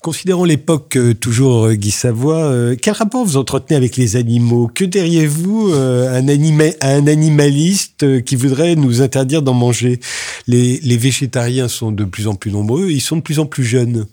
Considérons 0.00 0.44
l'époque 0.44 0.96
euh, 0.96 1.12
toujours 1.12 1.66
euh, 1.66 1.74
Guy 1.74 1.90
Savoie, 1.90 2.44
euh, 2.44 2.74
quel 2.80 2.94
rapport 2.94 3.22
vous 3.22 3.36
entretenez 3.36 3.76
avec 3.76 3.98
les 3.98 4.16
animaux? 4.16 4.70
Que 4.74 4.84
diriez-vous 4.84 5.74
à 5.74 6.16
un, 6.16 6.26
un 6.26 7.06
animaliste 7.06 8.24
qui 8.24 8.34
voudrait 8.34 8.76
nous 8.76 9.02
interdire 9.02 9.42
d'en 9.42 9.52
manger? 9.52 10.00
Les, 10.46 10.96
végétariens 10.96 11.68
sont 11.68 11.92
de 11.92 12.04
plus 12.04 12.28
en 12.28 12.34
plus 12.34 12.50
nombreux, 12.50 12.90
ils 12.90 13.02
sont 13.02 13.16
de 13.16 13.20
plus 13.20 13.40
en 13.40 13.46
plus 13.46 13.64
jeunes. 13.64 14.06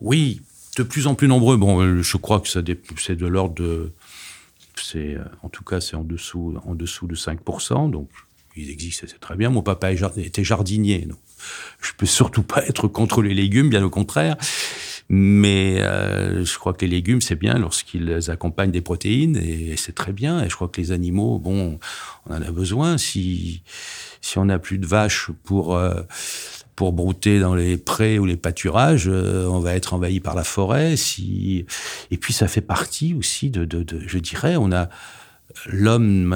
Oui, 0.00 0.42
de 0.76 0.84
plus 0.84 1.08
en 1.08 1.16
plus 1.16 1.26
nombreux. 1.26 1.56
Bon, 1.56 2.00
je 2.00 2.16
crois 2.16 2.38
que 2.38 2.48
c'est 2.48 3.16
de 3.16 3.26
l'ordre 3.26 3.54
de... 3.54 3.90
En 5.42 5.48
tout 5.48 5.64
cas, 5.64 5.80
c'est 5.80 5.96
en 5.96 6.04
dessous, 6.04 6.54
en 6.64 6.74
dessous 6.76 7.08
de 7.08 7.16
5%, 7.16 7.90
donc 7.90 8.08
ils 8.56 8.70
existent, 8.70 9.06
c'est 9.08 9.20
très 9.20 9.36
bien. 9.36 9.50
Mon 9.50 9.62
papa 9.62 9.92
était 9.92 10.44
jardinier, 10.44 11.00
donc 11.00 11.18
je 11.80 11.92
peux 11.96 12.06
surtout 12.06 12.42
pas 12.42 12.64
être 12.66 12.88
contre 12.88 13.22
les 13.22 13.34
légumes, 13.34 13.70
bien 13.70 13.84
au 13.84 13.90
contraire. 13.90 14.36
Mais 15.10 15.82
euh, 15.82 16.44
je 16.44 16.58
crois 16.58 16.72
que 16.72 16.84
les 16.84 16.90
légumes, 16.90 17.20
c'est 17.20 17.34
bien 17.34 17.58
lorsqu'ils 17.58 18.30
accompagnent 18.30 18.70
des 18.70 18.80
protéines, 18.80 19.36
et, 19.36 19.76
c'est 19.76 19.94
très 19.94 20.12
bien. 20.12 20.42
Et 20.42 20.48
je 20.48 20.54
crois 20.54 20.68
que 20.68 20.80
les 20.80 20.92
animaux, 20.92 21.38
bon, 21.38 21.78
on 22.26 22.34
en 22.34 22.40
a 22.40 22.50
besoin. 22.50 22.96
Si, 22.96 23.62
si 24.22 24.38
on 24.38 24.46
n'a 24.46 24.58
plus 24.58 24.78
de 24.78 24.86
vaches 24.86 25.30
pour... 25.44 25.76
Euh, 25.76 26.02
pour 26.76 26.92
brouter 26.92 27.38
dans 27.38 27.54
les 27.54 27.76
prés 27.76 28.18
ou 28.18 28.26
les 28.26 28.36
pâturages, 28.36 29.06
euh, 29.06 29.46
on 29.46 29.60
va 29.60 29.76
être 29.76 29.94
envahi 29.94 30.18
par 30.18 30.34
la 30.34 30.42
forêt. 30.42 30.96
Et 30.96 32.16
puis 32.16 32.32
ça 32.32 32.48
fait 32.48 32.60
partie 32.60 33.14
aussi 33.14 33.48
de 33.48 33.86
je 34.04 34.18
dirais, 34.18 34.56
on 34.56 34.72
a 34.72 34.88
l'homme, 35.66 36.34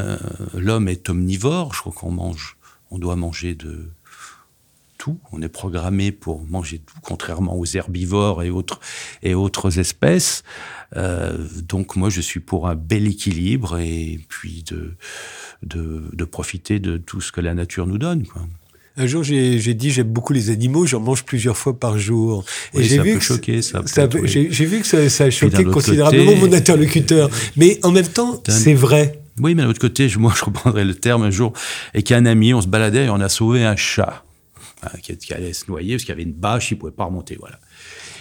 est 0.89 1.11
omnivore. 1.11 1.75
Je 1.75 1.81
crois 1.81 1.93
qu'on 1.93 2.11
mange, 2.11 2.57
on 2.91 2.99
doit 2.99 3.17
manger 3.17 3.55
de 3.55 3.91
tout. 4.99 5.19
On 5.33 5.41
est 5.43 5.49
programmé 5.49 6.13
pour 6.13 6.45
manger 6.45 6.81
tout, 6.81 6.99
contrairement 7.03 7.57
aux 7.57 7.65
herbivores 7.65 8.43
et 8.43 8.51
autres, 8.51 9.79
espèces. 9.79 10.43
Euh, 10.97 11.47
donc 11.63 11.97
moi, 11.97 12.11
je 12.11 12.21
suis 12.21 12.41
pour 12.41 12.69
un 12.69 12.75
bel 12.75 13.07
équilibre 13.07 13.79
et 13.79 14.21
puis 14.29 14.65
de, 14.65 16.25
profiter 16.25 16.81
de 16.81 16.97
tout 16.97 17.21
ce 17.21 17.33
que 17.33 17.41
la 17.41 17.55
nature 17.55 17.87
nous 17.87 17.99
donne. 17.99 18.25
Un 18.99 19.07
jour, 19.07 19.23
j'ai 19.23 19.75
dit 19.75 19.91
j'aime 19.91 20.09
beaucoup 20.09 20.33
les 20.33 20.51
animaux, 20.51 20.85
j'en 20.85 20.99
mange 20.99 21.25
plusieurs 21.25 21.57
fois 21.57 21.79
par 21.79 21.99
jour. 21.99 22.45
Et 22.75 22.83
j'ai 22.83 23.01
vu, 23.01 23.21
choqué, 23.21 23.63
ça, 23.63 23.81
j'ai 24.25 24.65
vu 24.65 24.81
que 24.81 24.87
ça, 24.87 25.09
ça 25.09 25.25
a 25.25 25.31
choqué 25.31 25.65
considérablement 25.65 26.35
mon 26.35 26.53
interlocuteur. 26.53 27.31
Mais 27.57 27.79
en 27.85 27.93
même 27.93 28.09
temps, 28.09 28.43
c'est 28.49 28.75
vrai. 28.75 29.21
Oui, 29.41 29.55
mais 29.55 29.63
d'un 29.63 29.69
autre 29.69 29.81
côté, 29.81 30.09
moi, 30.19 30.33
je 30.37 30.45
reprendrai 30.45 30.85
le 30.85 30.95
terme 30.95 31.23
un 31.23 31.31
jour, 31.31 31.53
et 31.95 32.03
qu'un 32.03 32.27
ami, 32.27 32.53
on 32.55 32.61
se 32.61 32.67
baladait 32.67 33.05
et 33.05 33.11
on 33.11 33.21
a 33.21 33.29
sauvé 33.29 33.65
un 33.65 33.77
chat. 33.77 34.25
Hein, 34.83 34.91
qui, 35.03 35.33
allait 35.33 35.53
se 35.53 35.65
noyer 35.69 35.95
parce 35.95 36.05
qu'il 36.05 36.11
y 36.11 36.13
avait 36.13 36.23
une 36.23 36.33
bâche, 36.33 36.71
il 36.71 36.79
pouvait 36.79 36.93
pas 36.93 37.05
remonter, 37.05 37.37
voilà. 37.39 37.59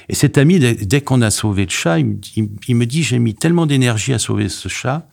Et 0.09 0.15
cet 0.15 0.37
ami, 0.37 0.59
dès, 0.59 1.01
qu'on 1.01 1.21
a 1.21 1.29
sauvé 1.29 1.65
le 1.65 1.69
chat, 1.69 1.99
il, 1.99 2.75
me 2.75 2.85
dit 2.85 3.03
j'ai 3.03 3.19
mis 3.19 3.35
tellement 3.35 3.65
d'énergie 3.65 4.13
à 4.13 4.19
sauver 4.19 4.49
ce 4.49 4.67
chat 4.69 5.07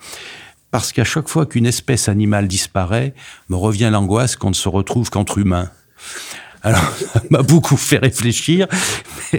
parce 0.75 0.90
qu'à 0.90 1.04
chaque 1.04 1.28
fois 1.28 1.47
qu'une 1.47 1.66
espèce 1.66 2.09
animale 2.09 2.49
disparaît, 2.49 3.14
me 3.49 3.54
revient 3.54 3.90
l'angoisse 3.93 4.35
qu'on 4.35 4.49
ne 4.49 4.54
se 4.54 4.69
retrouve 4.69 5.09
qu'entre 5.09 5.38
humains. 5.38 5.71
Alors, 6.64 6.83
ça 7.12 7.23
m'a 7.31 7.43
beaucoup 7.43 7.76
fait 7.76 7.99
réfléchir. 7.99 8.66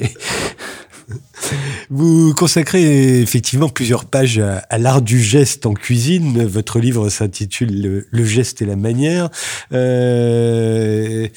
Vous 1.90 2.34
consacrez 2.36 3.20
effectivement 3.22 3.68
plusieurs 3.68 4.06
pages 4.06 4.40
à, 4.40 4.78
l'art 4.78 5.02
du 5.02 5.22
geste 5.22 5.66
en 5.66 5.74
cuisine. 5.74 6.46
Votre 6.46 6.80
livre 6.80 7.10
s'intitule 7.10 8.06
le, 8.10 8.26
geste 8.26 8.62
et 8.62 8.66
la 8.66 8.78
manière. 8.78 9.30
Euh, 9.74 11.28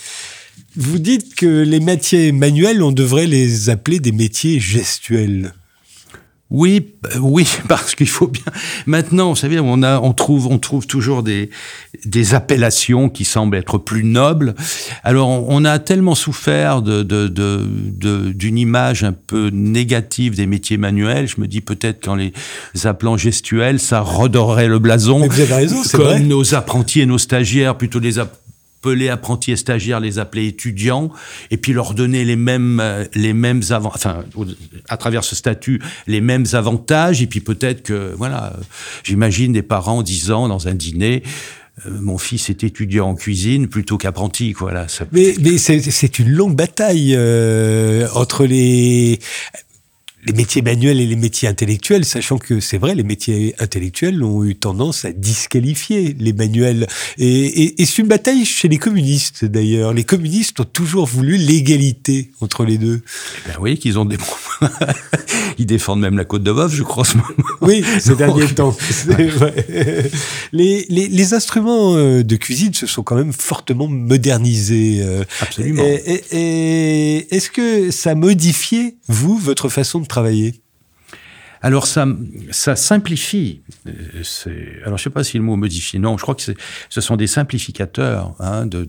vous 0.76 1.00
dites 1.00 1.35
que 1.35 1.64
les 1.64 1.81
métiers 1.81 2.31
manuels, 2.31 2.85
on 2.85 2.93
devrait 2.93 3.26
les 3.26 3.69
appeler 3.69 3.99
des 3.99 4.12
métiers 4.12 4.61
gestuels. 4.61 5.55
Oui, 6.50 6.95
euh, 7.14 7.19
oui, 7.21 7.47
parce 7.69 7.95
qu'il 7.95 8.09
faut 8.09 8.26
bien. 8.26 8.43
Maintenant, 8.87 9.31
vous 9.31 9.37
savez, 9.37 9.61
on 9.61 9.83
a, 9.83 10.00
on 10.00 10.12
trouve, 10.12 10.47
on 10.47 10.59
trouve 10.59 10.87
toujours 10.87 11.23
des 11.23 11.50
des 12.05 12.35
appellations 12.35 13.09
qui 13.09 13.25
semblent 13.25 13.57
être 13.57 13.76
plus 13.76 14.05
nobles. 14.05 14.55
Alors, 15.05 15.28
on 15.28 15.64
a 15.64 15.78
tellement 15.78 16.14
souffert 16.14 16.81
de 16.81 17.02
d'une 17.02 17.28
de, 17.31 18.33
de, 18.33 18.46
image 18.49 19.05
un 19.05 19.12
peu 19.12 19.51
négative 19.51 20.37
des 20.37 20.46
métiers 20.46 20.79
manuels. 20.79 21.29
Je 21.29 21.40
me 21.40 21.46
dis 21.46 21.61
peut-être 21.61 22.05
qu'en 22.05 22.14
les 22.14 22.33
appelant 22.85 23.16
gestuels, 23.16 23.79
ça 23.79 24.01
redorerait 24.01 24.68
le 24.68 24.79
blason. 24.79 25.20
Mais 25.20 25.29
vous 25.29 25.40
avez 25.40 25.55
raison, 25.55 25.83
c'est 25.85 25.99
vrai. 25.99 26.20
nos 26.20 26.55
apprentis 26.55 27.01
et 27.01 27.07
nos 27.07 27.18
stagiaires, 27.18 27.77
plutôt 27.77 27.99
les 27.99 28.18
appeler 28.81 29.09
apprentis 29.09 29.53
et 29.53 29.57
stagiaires, 29.57 30.01
les 30.01 30.19
appeler 30.19 30.47
étudiants, 30.47 31.11
et 31.51 31.57
puis 31.57 31.73
leur 31.73 31.95
donner 31.95 32.25
les 32.25 32.37
mêmes, 32.37 32.81
euh, 32.81 33.05
les 33.14 33.33
mêmes 33.33 33.62
avant, 33.71 33.91
enfin, 33.95 34.25
à 34.88 34.97
travers 34.97 35.25
ce 35.25 35.35
statut, 35.35 35.81
les 36.07 36.21
mêmes 36.21 36.47
avantages, 36.53 37.21
et 37.21 37.27
puis 37.27 37.41
peut-être 37.41 37.83
que, 37.83 38.14
voilà, 38.17 38.55
j'imagine 39.03 39.53
des 39.53 39.62
parents 39.62 40.03
disant 40.03 40.49
dans 40.49 40.69
un 40.69 40.75
dîner, 40.75 41.23
euh, 41.87 41.91
mon 42.01 42.19
fils 42.19 42.51
est 42.51 42.64
étudiant 42.64 43.09
en 43.09 43.14
cuisine 43.14 43.69
plutôt 43.69 43.99
qu'apprenti, 43.99 44.53
voilà. 44.53 44.88
Ça... 44.88 45.05
Mais, 45.12 45.35
mais 45.41 45.59
c'est 45.59 46.19
une 46.19 46.31
longue 46.31 46.57
bataille 46.57 47.14
euh, 47.17 48.09
entre 48.14 48.47
les 48.47 49.19
les 50.26 50.33
métiers 50.33 50.62
manuels 50.62 51.00
et 51.00 51.07
les 51.07 51.16
métiers 51.16 51.48
intellectuels, 51.48 52.04
sachant 52.04 52.38
que 52.38 52.61
c'est 52.61 52.78
vrai, 52.78 52.94
les 52.94 53.02
métiers 53.02 53.54
intellectuels 53.59 54.22
ont 54.22 54.44
eu 54.44 54.57
tendance 54.57 55.04
à 55.04 55.12
disqualifier 55.12 56.16
les 56.18 56.33
manuels. 56.33 56.87
Et, 57.18 57.74
c'est 57.78 57.98
une 57.98 58.09
bataille 58.09 58.44
chez 58.44 58.68
les 58.68 58.78
communistes, 58.78 59.44
d'ailleurs. 59.44 59.94
Les 59.94 60.04
communistes 60.04 60.61
ont 60.61 60.64
toujours 60.64 61.07
voulu 61.07 61.37
l'égalité 61.37 62.33
entre 62.40 62.64
les 62.64 62.78
deux. 62.78 63.00
Eh 63.44 63.48
ben 63.48 63.57
oui, 63.61 63.78
qu'ils 63.78 63.98
ont 63.98 64.04
des... 64.04 64.18
Ils 65.59 65.66
défendent 65.66 66.00
même 66.00 66.16
la 66.16 66.24
côte 66.24 66.44
de 66.44 66.52
Boeuf, 66.52 66.72
je 66.72 66.85
crois, 66.85 67.04
ce 67.04 67.16
moment. 67.16 67.28
Oui, 67.62 67.85
ces 67.98 68.14
derniers 68.14 68.46
temps. 68.46 68.76
Les, 70.52 70.87
les, 70.88 71.35
instruments 71.35 71.94
euh, 71.96 72.22
de 72.22 72.37
cuisine 72.37 72.72
se 72.72 72.87
sont 72.87 73.02
quand 73.02 73.16
même 73.16 73.33
fortement 73.33 73.87
modernisés. 73.87 75.00
Euh. 75.02 75.24
Absolument. 75.40 75.83
Et, 75.85 77.35
est-ce 77.35 77.50
que 77.50 77.90
ça 77.90 78.14
modifié, 78.14 78.96
vous, 79.09 79.37
votre 79.37 79.68
façon 79.68 80.00
de 80.00 80.07
travailler 80.09 80.61
alors 81.61 81.87
ça, 81.87 82.07
simplifie. 82.53 83.62
Euh, 83.87 84.23
alors 84.85 84.99
je 84.99 85.03
sais 85.03 85.11
pas 85.11 85.25
si 85.25 85.38
le 85.38 85.44
mot 85.44 85.57
modifie. 85.57 85.99
Non, 85.99 86.16
je 86.16 86.23
crois 86.23 86.35
que 86.35 86.42
ce 86.88 87.01
sont 87.01 87.16
des 87.16 87.27
simplificateurs 87.27 88.35
hein, 88.38 88.66
de, 88.66 88.87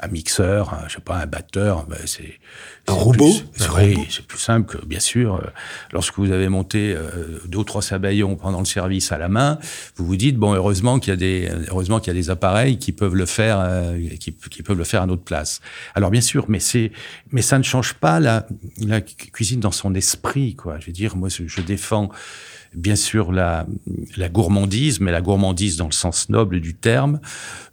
un 0.00 0.08
mixeur, 0.08 0.74
un, 0.74 0.88
je 0.88 0.94
sais 0.94 1.00
pas, 1.00 1.16
un 1.16 1.26
batteur. 1.26 1.86
Ben 1.86 1.98
c'est 2.06 2.38
un 2.86 2.92
robot. 2.92 3.32
oui, 3.76 4.06
c'est 4.10 4.26
plus 4.26 4.38
simple 4.38 4.78
que 4.78 4.84
bien 4.84 5.00
sûr. 5.00 5.36
Euh, 5.36 5.46
lorsque 5.92 6.18
vous 6.18 6.30
avez 6.30 6.48
monté 6.48 6.94
euh, 6.94 7.40
deux 7.46 7.58
ou 7.58 7.64
trois 7.64 7.82
sabaillons 7.82 8.36
pendant 8.36 8.60
le 8.60 8.64
service 8.64 9.12
à 9.12 9.18
la 9.18 9.28
main, 9.28 9.58
vous 9.96 10.06
vous 10.06 10.16
dites 10.16 10.36
bon, 10.36 10.54
heureusement 10.54 10.98
qu'il 10.98 11.10
y 11.10 11.14
a 11.14 11.16
des, 11.16 11.50
heureusement 11.68 12.00
qu'il 12.00 12.12
y 12.12 12.16
a 12.16 12.20
des 12.20 12.30
appareils 12.30 12.78
qui 12.78 12.92
peuvent 12.92 13.16
le 13.16 13.26
faire, 13.26 13.58
euh, 13.60 13.98
qui, 14.20 14.32
qui, 14.32 14.62
peuvent 14.62 14.78
le 14.78 14.84
faire 14.84 15.02
à 15.02 15.06
notre 15.06 15.24
place. 15.24 15.60
Alors 15.94 16.10
bien 16.10 16.20
sûr, 16.20 16.44
mais 16.48 16.60
c'est, 16.60 16.92
mais 17.32 17.42
ça 17.42 17.58
ne 17.58 17.64
change 17.64 17.94
pas 17.94 18.20
la, 18.20 18.46
la 18.86 19.00
cuisine 19.00 19.60
dans 19.60 19.72
son 19.72 19.94
esprit, 19.94 20.54
quoi. 20.54 20.78
Je 20.80 20.86
veux 20.86 20.92
dire, 20.92 21.16
moi, 21.16 21.28
je 21.28 21.60
défends 21.60 22.10
bien 22.74 22.96
sûr 22.96 23.32
la, 23.32 23.66
gourmandise, 24.30 25.00
mais 25.00 25.12
la 25.12 25.20
gourmandise 25.20 25.76
dans 25.76 25.86
le 25.86 25.92
sens 25.92 26.28
noble 26.28 26.60
du 26.60 26.74
terme. 26.74 27.20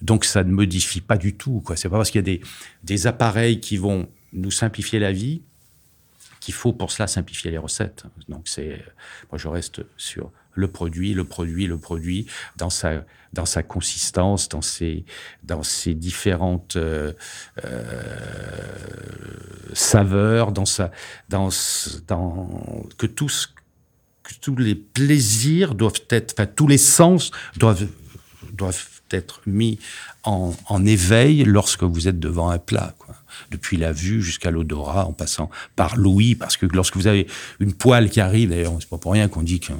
Donc 0.01 0.25
ça 0.25 0.43
ne 0.43 0.51
modifie 0.51 1.01
pas 1.01 1.17
du 1.17 1.35
tout. 1.35 1.61
Quoi. 1.65 1.75
C'est 1.75 1.89
pas 1.89 1.97
parce 1.97 2.11
qu'il 2.11 2.27
y 2.27 2.35
a 2.35 2.39
des, 2.83 3.07
appareils 3.07 3.59
qui 3.59 3.77
vont 3.77 4.07
nous 4.33 4.51
simplifier 4.51 4.99
la 4.99 5.11
vie 5.11 5.41
qu'il 6.39 6.53
faut 6.53 6.73
pour 6.73 6.91
cela 6.91 7.07
simplifier 7.07 7.51
les 7.51 7.57
recettes. 7.57 8.03
Donc 8.29 8.47
c'est, 8.47 8.83
moi 9.31 9.37
je 9.37 9.47
reste 9.47 9.81
sur 9.97 10.31
le 10.55 10.67
produit, 10.67 11.13
le 11.13 11.23
produit, 11.23 11.67
le 11.67 11.77
produit 11.77 12.27
dans 12.57 12.69
sa 12.69 13.03
dans 13.33 13.45
sa 13.45 13.63
consistance, 13.63 14.47
dans 14.47 14.61
ses 14.61 15.05
dans 15.43 15.63
ses 15.63 15.93
différentes 15.93 16.77
euh, 16.77 17.11
euh, 17.65 17.83
saveurs, 19.73 20.51
dans 20.51 20.65
sa 20.65 20.91
dans 21.29 21.49
dans 22.07 22.85
que 22.97 23.05
tout 23.05 23.29
ce 23.29 23.47
tous 24.41 24.55
les 24.55 24.75
plaisirs 24.75 25.75
doivent 25.75 26.01
être, 26.09 26.33
enfin 26.37 26.47
tous 26.47 26.67
les 26.67 26.77
sens 26.77 27.31
doivent 27.57 27.87
doivent 28.55 28.85
être 29.11 29.41
mis 29.45 29.79
en, 30.23 30.53
en 30.67 30.85
éveil 30.85 31.43
lorsque 31.43 31.83
vous 31.83 32.07
êtes 32.07 32.19
devant 32.19 32.49
un 32.49 32.57
plat. 32.57 32.95
Quoi. 32.97 33.15
Depuis 33.51 33.77
la 33.77 33.91
vue 33.91 34.21
jusqu'à 34.21 34.51
l'odorat, 34.51 35.05
en 35.05 35.13
passant 35.13 35.49
par 35.75 35.95
l'ouïe, 35.95 36.35
parce 36.35 36.57
que 36.57 36.65
lorsque 36.65 36.95
vous 36.95 37.07
avez 37.07 37.27
une 37.59 37.73
poêle 37.73 38.09
qui 38.09 38.21
arrive, 38.21 38.49
d'ailleurs, 38.49 38.75
c'est 38.79 38.89
pas 38.89 38.97
pour 38.97 39.11
rien 39.11 39.27
qu'on 39.27 39.43
dit 39.43 39.59
que 39.59 39.73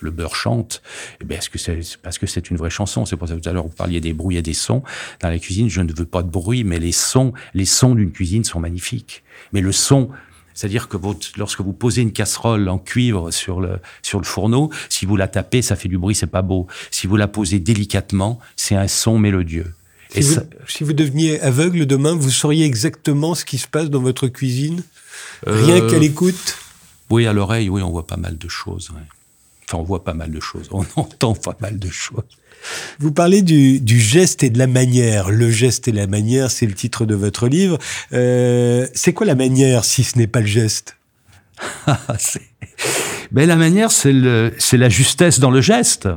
le 0.00 0.10
beurre 0.10 0.34
chante, 0.34 0.82
eh 1.20 1.24
bien, 1.24 1.38
est-ce 1.38 1.48
que 1.48 1.58
c'est 1.58 1.80
parce 2.02 2.18
que 2.18 2.26
c'est 2.26 2.50
une 2.50 2.56
vraie 2.56 2.70
chanson? 2.70 3.06
C'est 3.06 3.16
pour 3.16 3.28
ça 3.28 3.36
que 3.36 3.40
tout 3.40 3.48
à 3.48 3.52
l'heure 3.52 3.64
vous 3.64 3.70
parliez 3.70 4.00
des 4.00 4.12
bruits 4.12 4.36
et 4.36 4.42
des 4.42 4.54
sons. 4.54 4.82
Dans 5.20 5.28
la 5.28 5.38
cuisine, 5.38 5.70
je 5.70 5.80
ne 5.80 5.92
veux 5.92 6.04
pas 6.04 6.22
de 6.22 6.30
bruit, 6.30 6.64
mais 6.64 6.78
les 6.78 6.92
sons, 6.92 7.32
les 7.54 7.64
sons 7.64 7.94
d'une 7.94 8.12
cuisine 8.12 8.44
sont 8.44 8.60
magnifiques. 8.60 9.22
Mais 9.52 9.60
le 9.60 9.72
son, 9.72 10.10
c'est-à-dire 10.54 10.88
que 10.88 10.96
lorsque 11.36 11.60
vous 11.60 11.72
posez 11.72 12.02
une 12.02 12.12
casserole 12.12 12.68
en 12.68 12.78
cuivre 12.78 13.30
sur 13.30 13.60
le, 13.60 13.78
sur 14.02 14.18
le 14.20 14.24
fourneau, 14.24 14.70
si 14.88 15.04
vous 15.04 15.16
la 15.16 15.28
tapez, 15.28 15.60
ça 15.62 15.76
fait 15.76 15.88
du 15.88 15.98
bruit, 15.98 16.14
c'est 16.14 16.26
pas 16.28 16.42
beau. 16.42 16.66
Si 16.90 17.06
vous 17.06 17.16
la 17.16 17.28
posez 17.28 17.58
délicatement, 17.58 18.38
c'est 18.56 18.76
un 18.76 18.88
son 18.88 19.18
mélodieux. 19.18 19.74
Si, 20.10 20.20
vous, 20.20 20.40
si 20.68 20.84
vous 20.84 20.92
deveniez 20.92 21.40
aveugle 21.40 21.86
demain, 21.86 22.14
vous 22.14 22.30
sauriez 22.30 22.64
exactement 22.64 23.34
ce 23.34 23.44
qui 23.44 23.58
se 23.58 23.66
passe 23.66 23.90
dans 23.90 24.00
votre 24.00 24.28
cuisine? 24.28 24.82
Rien 25.44 25.76
Euh, 25.82 25.90
qu'à 25.90 25.98
l'écoute? 25.98 26.56
Oui, 27.10 27.26
à 27.26 27.32
l'oreille, 27.32 27.68
oui, 27.68 27.82
on 27.82 27.90
voit 27.90 28.06
pas 28.06 28.16
mal 28.16 28.38
de 28.38 28.48
choses. 28.48 28.90
ouais. 28.90 29.00
Enfin, 29.66 29.78
on 29.78 29.82
voit 29.82 30.04
pas 30.04 30.14
mal 30.14 30.30
de 30.30 30.40
choses. 30.40 30.68
On 30.70 30.84
entend 30.96 31.34
pas 31.34 31.56
mal 31.60 31.78
de 31.78 31.88
choses. 31.88 32.22
Vous 32.98 33.12
parlez 33.12 33.42
du, 33.42 33.80
du 33.80 34.00
geste 34.00 34.42
et 34.42 34.50
de 34.50 34.58
la 34.58 34.66
manière. 34.66 35.30
Le 35.30 35.50
geste 35.50 35.88
et 35.88 35.92
la 35.92 36.06
manière, 36.06 36.50
c'est 36.50 36.66
le 36.66 36.74
titre 36.74 37.04
de 37.04 37.14
votre 37.14 37.48
livre. 37.48 37.78
Euh, 38.12 38.86
c'est 38.94 39.12
quoi 39.12 39.26
la 39.26 39.34
manière 39.34 39.84
si 39.84 40.04
ce 40.04 40.18
n'est 40.18 40.26
pas 40.26 40.40
le 40.40 40.46
geste? 40.46 40.96
Mais 43.32 43.46
la 43.46 43.56
manière, 43.56 43.90
c'est 43.90 44.12
la 44.12 44.88
justesse 44.88 45.40
dans 45.40 45.50
le 45.50 45.60
geste. 45.60 46.08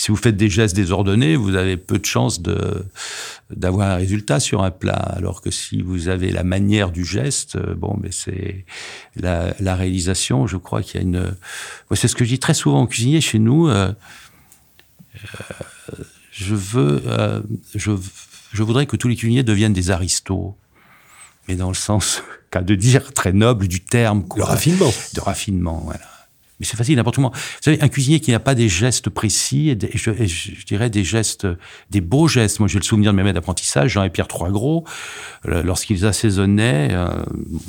Si 0.00 0.10
vous 0.12 0.16
faites 0.16 0.36
des 0.36 0.48
gestes 0.48 0.76
désordonnés, 0.76 1.34
vous 1.36 1.56
avez 1.56 1.76
peu 1.76 1.98
de 1.98 2.04
chances 2.06 2.40
de, 2.40 2.84
d'avoir 3.50 3.90
un 3.90 3.96
résultat 3.96 4.38
sur 4.40 4.62
un 4.62 4.70
plat. 4.70 4.92
Alors 4.94 5.42
que 5.42 5.50
si 5.50 5.82
vous 5.82 6.08
avez 6.08 6.30
la 6.30 6.44
manière 6.44 6.90
du 6.92 7.04
geste, 7.04 7.56
euh, 7.56 7.74
bon, 7.74 7.98
mais 8.00 8.10
c'est 8.12 8.64
la, 9.16 9.54
la 9.58 9.74
réalisation. 9.74 10.46
Je 10.46 10.56
crois 10.56 10.82
qu'il 10.82 11.00
y 11.00 11.04
a 11.04 11.06
une. 11.06 11.34
C'est 11.94 12.06
ce 12.08 12.14
que 12.14 12.24
je 12.24 12.30
dis 12.30 12.38
très 12.38 12.54
souvent 12.54 12.82
aux 12.82 12.86
cuisiniers 12.86 13.20
chez 13.20 13.40
nous. 13.40 13.68
euh, 13.68 13.92
euh, 15.92 16.04
je 16.30 16.54
veux, 16.54 17.02
euh, 17.06 17.42
je, 17.74 17.90
je 18.52 18.62
voudrais 18.62 18.86
que 18.86 18.96
tous 18.96 19.08
les 19.08 19.16
cuisiniers 19.16 19.42
deviennent 19.42 19.72
des 19.72 19.90
aristos, 19.90 20.54
mais 21.48 21.56
dans 21.56 21.68
le 21.68 21.74
sens, 21.74 22.22
qu'à 22.50 22.62
de 22.62 22.74
dire 22.76 23.12
très 23.12 23.32
noble 23.32 23.66
du 23.68 23.80
terme. 23.80 24.22
quoi 24.22 24.38
Le 24.38 24.44
raffinement. 24.44 24.92
de 25.14 25.20
raffinement, 25.20 25.82
voilà. 25.84 26.00
Mais 26.60 26.66
c'est 26.66 26.76
facile 26.76 26.96
n'importe 26.96 27.16
comment. 27.16 27.30
Vous 27.30 27.40
savez, 27.62 27.80
un 27.80 27.88
cuisinier 27.88 28.18
qui 28.20 28.32
n'a 28.32 28.40
pas 28.40 28.54
des 28.56 28.68
gestes 28.68 29.10
précis, 29.10 29.70
et, 29.70 29.78
je, 29.96 30.10
et 30.10 30.26
je- 30.26 30.64
dirais 30.66 30.90
des 30.90 31.04
gestes, 31.04 31.46
des 31.90 32.00
beaux 32.00 32.26
gestes. 32.26 32.58
Moi, 32.58 32.68
j'ai 32.68 32.78
le 32.78 32.84
souvenir 32.84 33.12
de 33.12 33.16
mes 33.16 33.22
maîtres 33.22 33.34
d'apprentissage, 33.36 33.92
Jean 33.92 34.02
et 34.02 34.10
Pierre 34.10 34.26
Troisgros, 34.28 34.84
euh, 35.46 35.62
lorsqu'ils 35.62 36.04
assaisonnaient, 36.04 36.88
euh, 36.92 37.08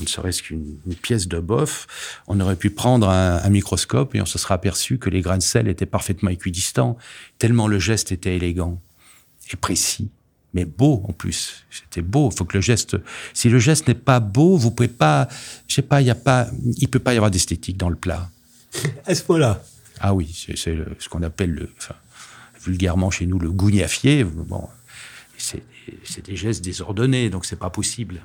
ne 0.01 0.07
serait-ce 0.07 0.41
qu'une 0.41 0.77
une 0.87 0.95
pièce 0.95 1.27
de 1.27 1.39
boeuf, 1.39 1.87
on 2.27 2.39
aurait 2.39 2.55
pu 2.55 2.71
prendre 2.71 3.09
un, 3.09 3.37
un 3.43 3.49
microscope 3.49 4.15
et 4.15 4.21
on 4.21 4.25
se 4.25 4.39
serait 4.39 4.55
aperçu 4.55 4.97
que 4.97 5.09
les 5.09 5.21
grains 5.21 5.37
de 5.37 5.43
sel 5.43 5.67
étaient 5.67 5.85
parfaitement 5.85 6.29
équidistants, 6.31 6.97
tellement 7.37 7.67
le 7.67 7.77
geste 7.79 8.11
était 8.11 8.35
élégant 8.35 8.81
et 9.53 9.55
précis. 9.55 10.09
Mais 10.55 10.65
beau 10.65 11.03
en 11.07 11.13
plus, 11.13 11.63
c'était 11.69 12.01
beau. 12.01 12.29
Il 12.33 12.35
faut 12.37 12.43
que 12.43 12.57
le 12.57 12.61
geste. 12.61 12.97
Si 13.35 13.49
le 13.49 13.59
geste 13.59 13.87
n'est 13.87 13.93
pas 13.93 14.19
beau, 14.19 14.57
vous 14.57 14.71
pouvez 14.71 14.87
pas. 14.89 15.27
Je 15.67 15.75
sais 15.75 15.83
pas. 15.83 16.01
Il 16.01 16.07
y 16.07 16.09
a 16.09 16.15
pas. 16.15 16.47
Il 16.77 16.87
peut 16.87 16.97
pas 16.97 17.13
y 17.13 17.17
avoir 17.17 17.29
d'esthétique 17.29 17.77
dans 17.77 17.89
le 17.89 17.95
plat. 17.95 18.31
À 19.05 19.15
ce 19.15 19.23
point-là. 19.23 19.63
Ah 19.99 20.13
oui, 20.13 20.33
c'est 20.33 20.55
ce 20.55 21.09
qu'on 21.09 21.23
appelle 21.23 21.51
le, 21.51 21.69
enfin, 21.77 21.95
vulgairement 22.63 23.11
chez 23.11 23.25
nous 23.25 23.39
le 23.39 23.51
gougnafier. 23.51 24.23
Bon, 24.23 24.67
c'est 25.37 25.63
des 26.25 26.35
gestes 26.35 26.63
désordonnés, 26.63 27.29
donc 27.29 27.45
c'est 27.45 27.59
pas 27.59 27.69
possible. 27.69 28.21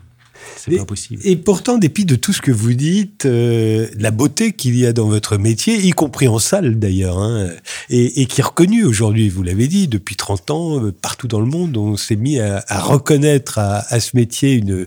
C'est 0.56 0.76
pas 0.76 0.84
possible. 0.84 1.22
Et 1.24 1.36
pourtant, 1.36 1.74
en 1.74 1.78
dépit 1.78 2.04
de 2.04 2.16
tout 2.16 2.32
ce 2.32 2.42
que 2.42 2.50
vous 2.50 2.74
dites, 2.74 3.24
euh, 3.24 3.88
la 3.96 4.10
beauté 4.10 4.52
qu'il 4.52 4.76
y 4.76 4.84
a 4.84 4.92
dans 4.92 5.08
votre 5.08 5.38
métier, 5.38 5.76
y 5.76 5.90
compris 5.90 6.28
en 6.28 6.38
salle 6.38 6.78
d'ailleurs, 6.78 7.18
hein, 7.18 7.50
et, 7.88 8.20
et 8.20 8.26
qui 8.26 8.40
est 8.40 8.44
reconnue 8.44 8.84
aujourd'hui, 8.84 9.28
vous 9.28 9.42
l'avez 9.42 9.68
dit, 9.68 9.88
depuis 9.88 10.16
30 10.16 10.50
ans, 10.50 10.84
euh, 10.84 10.92
partout 10.92 11.28
dans 11.28 11.40
le 11.40 11.46
monde, 11.46 11.76
on 11.76 11.96
s'est 11.96 12.16
mis 12.16 12.38
à, 12.40 12.64
à 12.68 12.80
reconnaître 12.80 13.58
à, 13.58 13.84
à 13.88 14.00
ce 14.00 14.16
métier 14.16 14.54
une, 14.54 14.86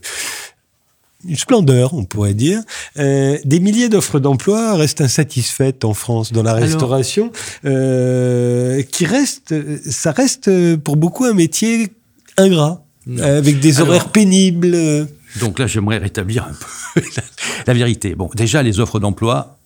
une 1.25 1.35
splendeur, 1.35 1.93
on 1.93 2.05
pourrait 2.05 2.33
dire. 2.35 2.61
Euh, 2.97 3.37
des 3.43 3.59
milliers 3.59 3.89
d'offres 3.89 4.19
d'emploi 4.19 4.75
restent 4.75 5.01
insatisfaites 5.01 5.83
en 5.85 5.93
France 5.93 6.31
dans 6.31 6.43
la 6.43 6.51
Alors- 6.51 6.63
restauration, 6.63 7.31
euh, 7.65 8.81
qui 8.83 9.05
reste, 9.05 9.53
ça 9.89 10.11
reste 10.11 10.49
pour 10.77 10.95
beaucoup 10.97 11.25
un 11.25 11.33
métier 11.33 11.89
ingrat, 12.37 12.83
Non. 13.07 13.23
avec 13.23 13.59
des 13.59 13.77
Alors- 13.77 13.89
horaires 13.89 14.09
pénibles. 14.11 14.71
euh, 14.73 15.05
Donc 15.39 15.59
là, 15.59 15.67
j'aimerais 15.67 15.97
rétablir 15.97 16.43
un 16.45 16.53
peu 16.95 17.01
la, 17.15 17.23
la 17.67 17.73
vérité. 17.73 18.15
Bon, 18.15 18.29
déjà, 18.35 18.61
les 18.63 18.79
offres 18.79 18.99
d'emploi, 18.99 19.57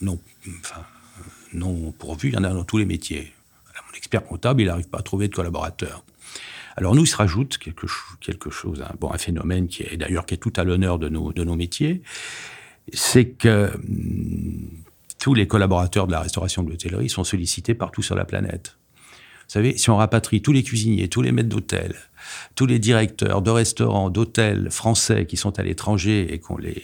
non, 0.00 0.18
enfin, 0.60 0.80
non 1.52 1.92
pourvues, 1.98 2.28
il 2.30 2.34
y 2.34 2.36
en 2.38 2.44
a 2.44 2.50
dans 2.50 2.64
tous 2.64 2.78
les 2.78 2.84
métiers. 2.84 3.32
Mon 3.90 3.96
expert 3.96 4.24
comptable, 4.24 4.62
il 4.62 4.66
n'arrive 4.66 4.88
pas 4.88 4.98
à 4.98 5.02
trouver 5.02 5.28
de 5.28 5.34
collaborateurs. 5.34 6.04
Alors 6.76 6.94
nous, 6.94 7.04
il 7.04 7.06
se 7.06 7.16
rajoute 7.16 7.58
quelque, 7.58 7.86
cho- 7.86 8.16
quelque 8.20 8.50
chose, 8.50 8.82
un, 8.82 8.94
bon, 8.98 9.12
un 9.12 9.18
phénomène 9.18 9.68
qui 9.68 9.82
est 9.84 9.96
d'ailleurs 9.96 10.26
qui 10.26 10.34
est 10.34 10.38
tout 10.38 10.52
à 10.56 10.64
l'honneur 10.64 10.98
de 10.98 11.08
nos, 11.08 11.32
de 11.32 11.44
nos 11.44 11.56
métiers, 11.56 12.02
c'est 12.92 13.26
que 13.26 13.70
hum, 13.74 14.70
tous 15.18 15.34
les 15.34 15.46
collaborateurs 15.46 16.06
de 16.06 16.12
la 16.12 16.20
restauration 16.20 16.62
de 16.62 16.70
l'hôtellerie 16.70 17.08
sont 17.08 17.24
sollicités 17.24 17.74
partout 17.74 18.02
sur 18.02 18.14
la 18.14 18.24
planète. 18.24 18.76
Vous 19.46 19.50
savez, 19.52 19.76
si 19.76 19.90
on 19.90 19.96
rapatrie 19.96 20.40
tous 20.42 20.52
les 20.52 20.62
cuisiniers, 20.62 21.08
tous 21.08 21.20
les 21.22 21.30
maîtres 21.30 21.50
d'hôtel, 21.50 21.94
tous 22.54 22.66
les 22.66 22.78
directeurs 22.78 23.42
de 23.42 23.50
restaurants, 23.50 24.08
d'hôtels 24.10 24.70
français 24.70 25.26
qui 25.26 25.36
sont 25.36 25.58
à 25.58 25.62
l'étranger 25.62 26.32
et 26.32 26.38
qu'on 26.40 26.56
les 26.56 26.82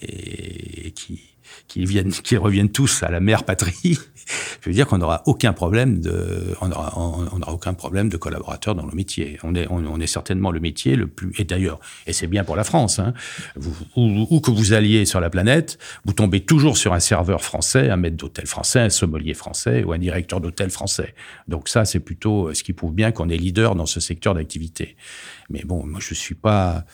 et 0.00 0.90
qui 0.92 1.31
qui 1.68 1.84
viennent, 1.84 2.10
qui 2.10 2.36
reviennent 2.36 2.70
tous 2.70 3.02
à 3.02 3.10
la 3.10 3.20
mère 3.20 3.44
patrie, 3.44 3.98
je 4.60 4.68
veux 4.68 4.72
dire 4.72 4.86
qu'on 4.86 4.98
n'aura 4.98 5.22
aucun 5.26 5.52
problème 5.52 6.00
de, 6.00 6.54
on 6.60 6.70
aura, 6.70 7.52
aucun 7.52 7.74
problème 7.74 8.08
de 8.08 8.16
collaborateurs 8.16 8.74
dans 8.74 8.86
le 8.86 8.92
métier. 8.92 9.38
On 9.42 9.54
est, 9.54 10.06
certainement 10.06 10.50
le 10.50 10.60
métier 10.60 10.96
le 10.96 11.06
plus, 11.06 11.32
et 11.38 11.44
d'ailleurs, 11.44 11.80
et 12.06 12.12
c'est 12.12 12.26
bien 12.26 12.44
pour 12.44 12.56
la 12.56 12.64
France, 12.64 12.98
hein, 12.98 13.14
où, 13.96 14.26
où 14.30 14.40
que 14.40 14.50
vous 14.50 14.72
alliez 14.72 15.04
sur 15.04 15.20
la 15.20 15.30
planète, 15.30 15.78
vous 16.04 16.12
tombez 16.12 16.40
toujours 16.40 16.76
sur 16.76 16.92
un 16.92 17.00
serveur 17.00 17.42
français, 17.42 17.90
un 17.90 17.96
maître 17.96 18.16
d'hôtel 18.16 18.46
français, 18.46 18.80
un 18.80 18.90
sommelier 18.90 19.34
français 19.34 19.84
ou 19.84 19.92
un 19.92 19.98
directeur 19.98 20.40
d'hôtel 20.40 20.70
français. 20.70 21.14
Donc 21.48 21.68
ça, 21.68 21.84
c'est 21.84 22.00
plutôt 22.00 22.48
euh, 22.48 22.54
ce 22.54 22.62
qui 22.62 22.72
prouve 22.72 22.92
bien 22.92 23.12
qu'on 23.12 23.28
est 23.28 23.36
leader 23.36 23.74
dans 23.74 23.86
ce 23.86 24.00
secteur 24.00 24.34
d'activité. 24.34 24.96
Mais 25.50 25.62
bon, 25.64 25.86
moi, 25.86 26.00
je 26.00 26.14
suis 26.14 26.34
pas, 26.34 26.84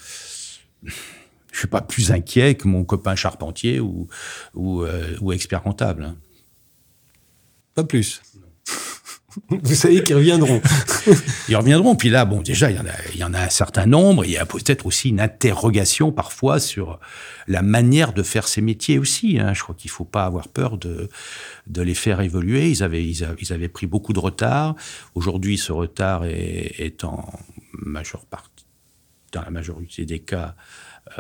je 1.52 1.58
suis 1.58 1.68
pas 1.68 1.80
plus 1.80 2.10
inquiet 2.12 2.54
que 2.54 2.68
mon 2.68 2.84
copain 2.84 3.14
charpentier 3.16 3.80
ou, 3.80 4.06
ou, 4.54 4.82
euh, 4.82 5.16
ou 5.20 5.32
expert 5.32 5.62
comptable. 5.62 6.04
hein. 6.04 6.16
Pas 7.74 7.84
plus. 7.84 8.20
Vous 9.50 9.74
savez 9.74 10.02
qu'ils 10.02 10.16
reviendront. 10.16 10.60
Ils 11.48 11.54
reviendront. 11.56 11.94
Puis 11.94 12.08
là, 12.08 12.24
bon, 12.24 12.40
déjà, 12.42 12.70
il 12.72 12.76
y 12.76 12.80
en 12.80 12.86
a, 12.86 12.92
il 13.14 13.20
y 13.20 13.24
en 13.24 13.34
a 13.34 13.40
un 13.40 13.48
certain 13.50 13.86
nombre. 13.86 14.24
Il 14.24 14.32
y 14.32 14.36
a 14.36 14.44
peut-être 14.44 14.84
aussi 14.84 15.10
une 15.10 15.20
interrogation 15.20 16.10
parfois 16.10 16.58
sur 16.58 16.98
la 17.46 17.62
manière 17.62 18.12
de 18.14 18.22
faire 18.24 18.48
ces 18.48 18.60
métiers 18.62 18.98
aussi. 18.98 19.38
hein. 19.38 19.54
Je 19.54 19.62
crois 19.62 19.76
qu'il 19.76 19.90
faut 19.90 20.04
pas 20.04 20.24
avoir 20.24 20.48
peur 20.48 20.76
de, 20.76 21.08
de 21.68 21.82
les 21.82 21.94
faire 21.94 22.20
évoluer. 22.20 22.68
Ils 22.70 22.82
avaient, 22.82 23.04
ils, 23.04 23.22
a- 23.22 23.34
ils 23.38 23.52
avaient 23.52 23.68
pris 23.68 23.86
beaucoup 23.86 24.12
de 24.12 24.18
retard. 24.18 24.74
Aujourd'hui, 25.14 25.56
ce 25.56 25.70
retard 25.72 26.24
est, 26.24 26.74
est 26.80 27.04
en 27.04 27.24
majeure 27.74 28.26
partie, 28.26 28.57
dans 29.32 29.42
la 29.42 29.50
majorité 29.50 30.04
des 30.04 30.20
cas, 30.20 30.54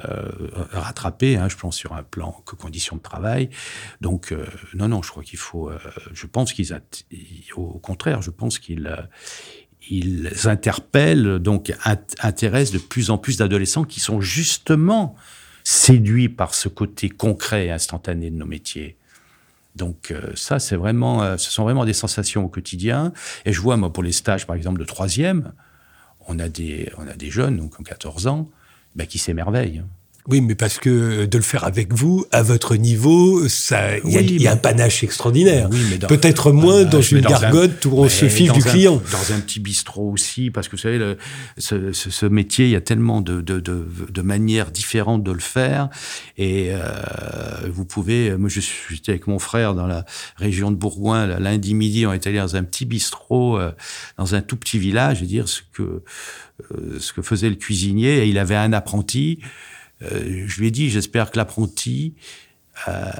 euh, 0.04 0.30
rattrapé, 0.72 1.36
hein, 1.36 1.48
je 1.48 1.56
pense, 1.56 1.76
sur 1.76 1.94
un 1.94 2.02
plan 2.02 2.42
que 2.44 2.56
conditions 2.56 2.96
de 2.96 3.02
travail. 3.02 3.48
Donc, 4.00 4.32
euh, 4.32 4.46
non, 4.74 4.88
non, 4.88 5.02
je 5.02 5.10
crois 5.10 5.22
qu'il 5.22 5.38
faut. 5.38 5.70
euh, 5.70 5.78
je 6.12 6.26
pense 6.26 6.52
qu'ils. 6.52 6.78
Au 7.56 7.78
contraire, 7.78 8.20
je 8.22 8.30
pense 8.30 8.58
qu'ils. 8.58 8.86
euh, 8.86 8.96
ils 9.90 10.30
interpellent, 10.44 11.38
donc 11.38 11.72
int- 11.84 12.14
intéressent 12.20 12.74
de 12.74 12.86
plus 12.86 13.10
en 13.10 13.16
plus 13.16 13.38
d'adolescents 13.38 13.84
qui 13.84 14.00
sont 14.00 14.20
justement 14.20 15.14
séduits 15.64 16.28
par 16.28 16.52
ce 16.54 16.68
côté 16.68 17.08
concret 17.08 17.66
et 17.66 17.70
instantané 17.70 18.30
de 18.30 18.36
nos 18.36 18.44
métiers. 18.44 18.98
Donc 19.76 20.12
ça, 20.34 20.58
c'est 20.58 20.76
vraiment, 20.76 21.38
ce 21.38 21.50
sont 21.50 21.62
vraiment 21.62 21.84
des 21.84 21.92
sensations 21.94 22.44
au 22.44 22.48
quotidien. 22.48 23.12
Et 23.46 23.52
je 23.52 23.60
vois, 23.60 23.76
moi, 23.76 23.92
pour 23.92 24.02
les 24.02 24.12
stages, 24.12 24.46
par 24.46 24.56
exemple, 24.56 24.80
de 24.80 24.84
troisième, 24.84 25.52
on 26.28 26.38
a 26.38 26.48
des, 26.48 26.92
on 26.98 27.06
a 27.08 27.14
des 27.14 27.30
jeunes, 27.30 27.56
donc 27.56 27.80
en 27.80 27.82
14 27.82 28.26
ans, 28.26 28.48
bah, 28.94 29.06
qui 29.06 29.18
s'émerveillent. 29.18 29.82
Oui, 30.28 30.42
mais 30.42 30.54
parce 30.54 30.78
que 30.78 31.24
de 31.24 31.38
le 31.38 31.42
faire 31.42 31.64
avec 31.64 31.94
vous, 31.94 32.26
à 32.32 32.42
votre 32.42 32.76
niveau, 32.76 33.48
ça, 33.48 33.96
il 33.98 34.10
y 34.12 34.16
a- 34.16 34.20
Oui, 34.20 34.26
il 34.30 34.42
y, 34.42 34.46
a 34.46 34.52
un 34.52 34.56
panache 34.58 35.02
extraordinaire. 35.02 35.68
Oui, 35.72 35.78
mais 35.90 35.96
dans- 35.96 36.06
Peut-être 36.06 36.52
moins 36.52 36.80
Euh, 36.80 36.84
dans 36.84 37.00
une 37.00 37.24
un- 37.26 37.30
gargote 37.30 37.84
où 37.86 37.92
on 37.98 38.08
se 38.10 38.28
file 38.28 38.48
dans 38.48 38.54
du 38.54 38.60
un- 38.60 38.70
client. 38.70 39.02
Dans 39.10 39.32
un 39.34 39.40
petit 39.40 39.58
bistrot 39.58 40.10
aussi, 40.12 40.50
parce 40.50 40.68
que 40.68 40.76
vous 40.76 40.82
savez, 40.82 40.98
le- 40.98 41.16
ce, 41.56 41.92
ce- 41.92 42.10
ce 42.10 42.26
métier, 42.26 42.66
il 42.66 42.70
y 42.72 42.76
a 42.76 42.82
tellement 42.82 43.22
de, 43.22 43.40
de, 43.40 43.58
de, 43.58 43.86
de 44.10 44.22
manières 44.22 44.70
différentes 44.70 45.22
de 45.24 45.32
le 45.32 45.38
faire. 45.40 45.88
Et 46.36 46.68
euh, 46.72 46.78
vous 47.72 47.86
pouvez, 47.86 48.36
moi 48.36 48.50
je 48.50 48.60
suis- 48.60 48.96
j'étais 48.96 49.12
avec 49.12 49.28
mon 49.28 49.38
frère 49.38 49.74
dans 49.74 49.86
la 49.86 50.04
région 50.36 50.70
de 50.70 50.76
Bourgoin, 50.76 51.26
là, 51.26 51.40
lundi 51.40 51.72
midi, 51.74 52.04
on 52.06 52.12
est 52.12 52.26
allé 52.26 52.36
dans 52.38 52.54
un 52.54 52.64
petit 52.64 52.84
bistrot, 52.84 53.58
euh, 53.58 53.72
dans 54.18 54.34
un 54.34 54.42
tout 54.42 54.56
petit 54.56 54.78
village, 54.78 55.22
et 55.22 55.26
dire 55.26 55.48
ce 55.48 55.62
que, 55.72 56.02
euh, 56.74 56.98
ce 57.00 57.14
que 57.14 57.22
faisait 57.22 57.48
le 57.48 57.54
cuisinier. 57.56 58.18
Et 58.18 58.26
il 58.28 58.36
avait 58.36 58.56
un 58.56 58.74
apprenti. 58.74 59.38
Euh, 60.02 60.44
je 60.46 60.60
lui 60.60 60.68
ai 60.68 60.70
dit, 60.70 60.90
j'espère 60.90 61.30
que 61.30 61.36
l'apprenti, 61.36 62.14
euh, 62.88 63.10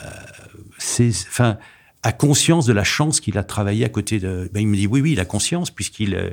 a 2.05 2.12
conscience 2.12 2.64
de 2.64 2.73
la 2.73 2.85
chance 2.85 3.21
qu'il 3.21 3.38
a 3.38 3.43
travaillé 3.43 3.85
à 3.85 3.88
côté 3.88 4.21
de. 4.21 4.49
Ben, 4.53 4.61
il 4.61 4.69
me 4.69 4.77
dit 4.77 4.87
oui, 4.87 5.01
oui, 5.01 5.12
il 5.12 5.21
a 5.21 5.25
conscience 5.25 5.71
puisqu'il 5.73 6.14
euh, 6.14 6.31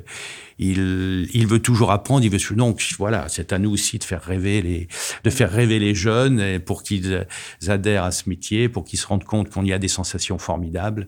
il, 0.60 1.48
veut 1.48 1.60
toujours 1.60 1.92
apprendre. 1.92 2.24
Il 2.24 2.30
veut 2.30 2.56
donc 2.56 2.86
voilà, 3.00 3.28
c'est 3.30 3.52
à 3.52 3.58
nous 3.58 3.72
aussi 3.72 3.98
de 3.98 4.04
faire 4.04 4.22
rêver 4.22 4.62
les 4.62 4.88
de 5.24 5.30
faire 5.32 5.52
rêver 5.52 5.80
les 5.80 5.96
jeunes 5.96 6.60
pour 6.60 6.84
qu'ils 6.84 7.26
adhèrent 7.68 8.04
à 8.04 8.12
ce 8.12 8.30
métier, 8.30 8.70
pour 8.70 8.84
qu'ils 8.86 9.00
se 9.00 9.08
rendent 9.08 9.24
compte 9.24 9.50
qu'on 9.50 9.66
y 9.66 9.74
a 9.74 9.80
des 9.80 9.88
sensations 9.88 10.38
formidables 10.38 11.08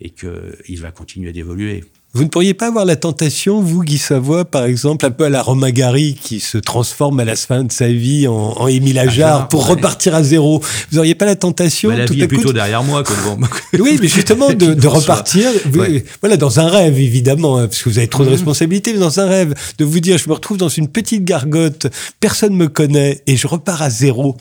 et 0.00 0.08
que 0.08 0.56
il 0.68 0.80
va 0.80 0.90
continuer 0.90 1.32
d'évoluer. 1.32 1.84
Vous 2.14 2.24
ne 2.24 2.28
pourriez 2.30 2.54
pas 2.54 2.68
avoir 2.68 2.86
la 2.86 2.96
tentation, 2.96 3.60
vous, 3.60 3.82
Guy 3.84 3.98
Savoie, 3.98 4.46
par 4.46 4.64
exemple, 4.64 5.04
un 5.04 5.10
peu 5.10 5.24
à 5.24 5.28
la 5.28 5.42
Romain 5.42 5.70
Gary, 5.70 6.16
qui 6.20 6.40
se 6.40 6.56
transforme 6.56 7.20
à 7.20 7.24
la 7.24 7.36
fin 7.36 7.64
de 7.64 7.70
sa 7.70 7.88
vie 7.88 8.26
en, 8.26 8.32
en 8.34 8.66
Émile 8.66 8.98
Ajar 8.98 9.46
pour 9.48 9.64
ouais. 9.64 9.74
repartir 9.74 10.14
à 10.14 10.22
zéro. 10.22 10.60
Vous 10.90 10.96
n'auriez 10.96 11.14
pas 11.14 11.26
la 11.26 11.36
tentation, 11.36 11.90
Mais 11.90 11.98
la 11.98 12.06
tout 12.06 12.14
vie 12.14 12.22
à 12.22 12.24
est 12.24 12.28
plutôt 12.28 12.48
de- 12.48 12.54
derrière 12.54 12.82
moi 12.82 13.02
que 13.04 13.12
devant 13.12 13.36
moi. 13.36 13.48
Oui, 13.78 13.98
mais 14.00 14.08
justement, 14.08 14.50
de, 14.54 14.86
repartir, 14.86 15.50
vous- 15.66 15.80
Ouais. 15.80 16.02
voilà, 16.22 16.38
dans 16.38 16.58
un 16.60 16.68
rêve, 16.68 16.98
évidemment, 16.98 17.58
hein, 17.58 17.68
parce 17.68 17.82
que 17.82 17.90
vous 17.90 17.98
avez 17.98 18.08
trop 18.08 18.24
de 18.24 18.28
Mhm. 18.30 18.34
responsabilités, 18.36 18.94
mais 18.94 19.00
dans 19.00 19.20
un 19.20 19.26
rêve, 19.26 19.54
de 19.76 19.84
vous 19.84 20.00
dire, 20.00 20.16
je 20.16 20.28
me 20.30 20.34
retrouve 20.34 20.56
dans 20.56 20.70
une 20.70 20.88
petite 20.88 21.24
gargote, 21.26 21.88
personne 22.20 22.54
me 22.56 22.68
connaît, 22.68 23.20
et 23.26 23.36
je 23.36 23.46
repars 23.46 23.82
à 23.82 23.90
zéro. 23.90 24.36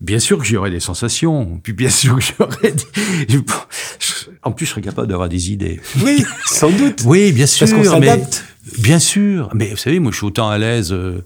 Bien 0.00 0.20
sûr 0.20 0.38
que 0.38 0.44
j'aurais 0.44 0.70
des 0.70 0.80
sensations, 0.80 1.58
puis 1.62 1.72
bien 1.72 1.90
sûr 1.90 2.16
que 2.16 2.24
j'aurais 2.38 2.72
des... 2.72 3.40
En 4.42 4.52
plus, 4.52 4.66
je 4.66 4.70
serais 4.70 4.80
capable 4.80 5.08
d'avoir 5.08 5.28
des 5.28 5.50
idées. 5.50 5.80
Oui, 6.02 6.24
sans 6.46 6.70
doute. 6.70 7.02
Oui, 7.04 7.32
bien 7.32 7.46
sûr. 7.46 7.66
Parce 7.66 7.72
qu'on 7.72 7.90
s'adapte. 7.90 8.44
Bien 8.78 8.98
sûr. 8.98 9.50
Mais 9.54 9.70
vous 9.70 9.76
savez, 9.76 9.98
moi, 9.98 10.12
je 10.12 10.18
suis 10.18 10.26
autant 10.26 10.48
à 10.48 10.58
l'aise 10.58 10.92
euh, 10.92 11.24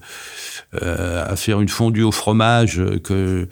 euh, 0.80 1.24
à 1.26 1.36
faire 1.36 1.60
une 1.60 1.68
fondue 1.68 2.02
au 2.02 2.12
fromage 2.12 2.80
que 3.04 3.48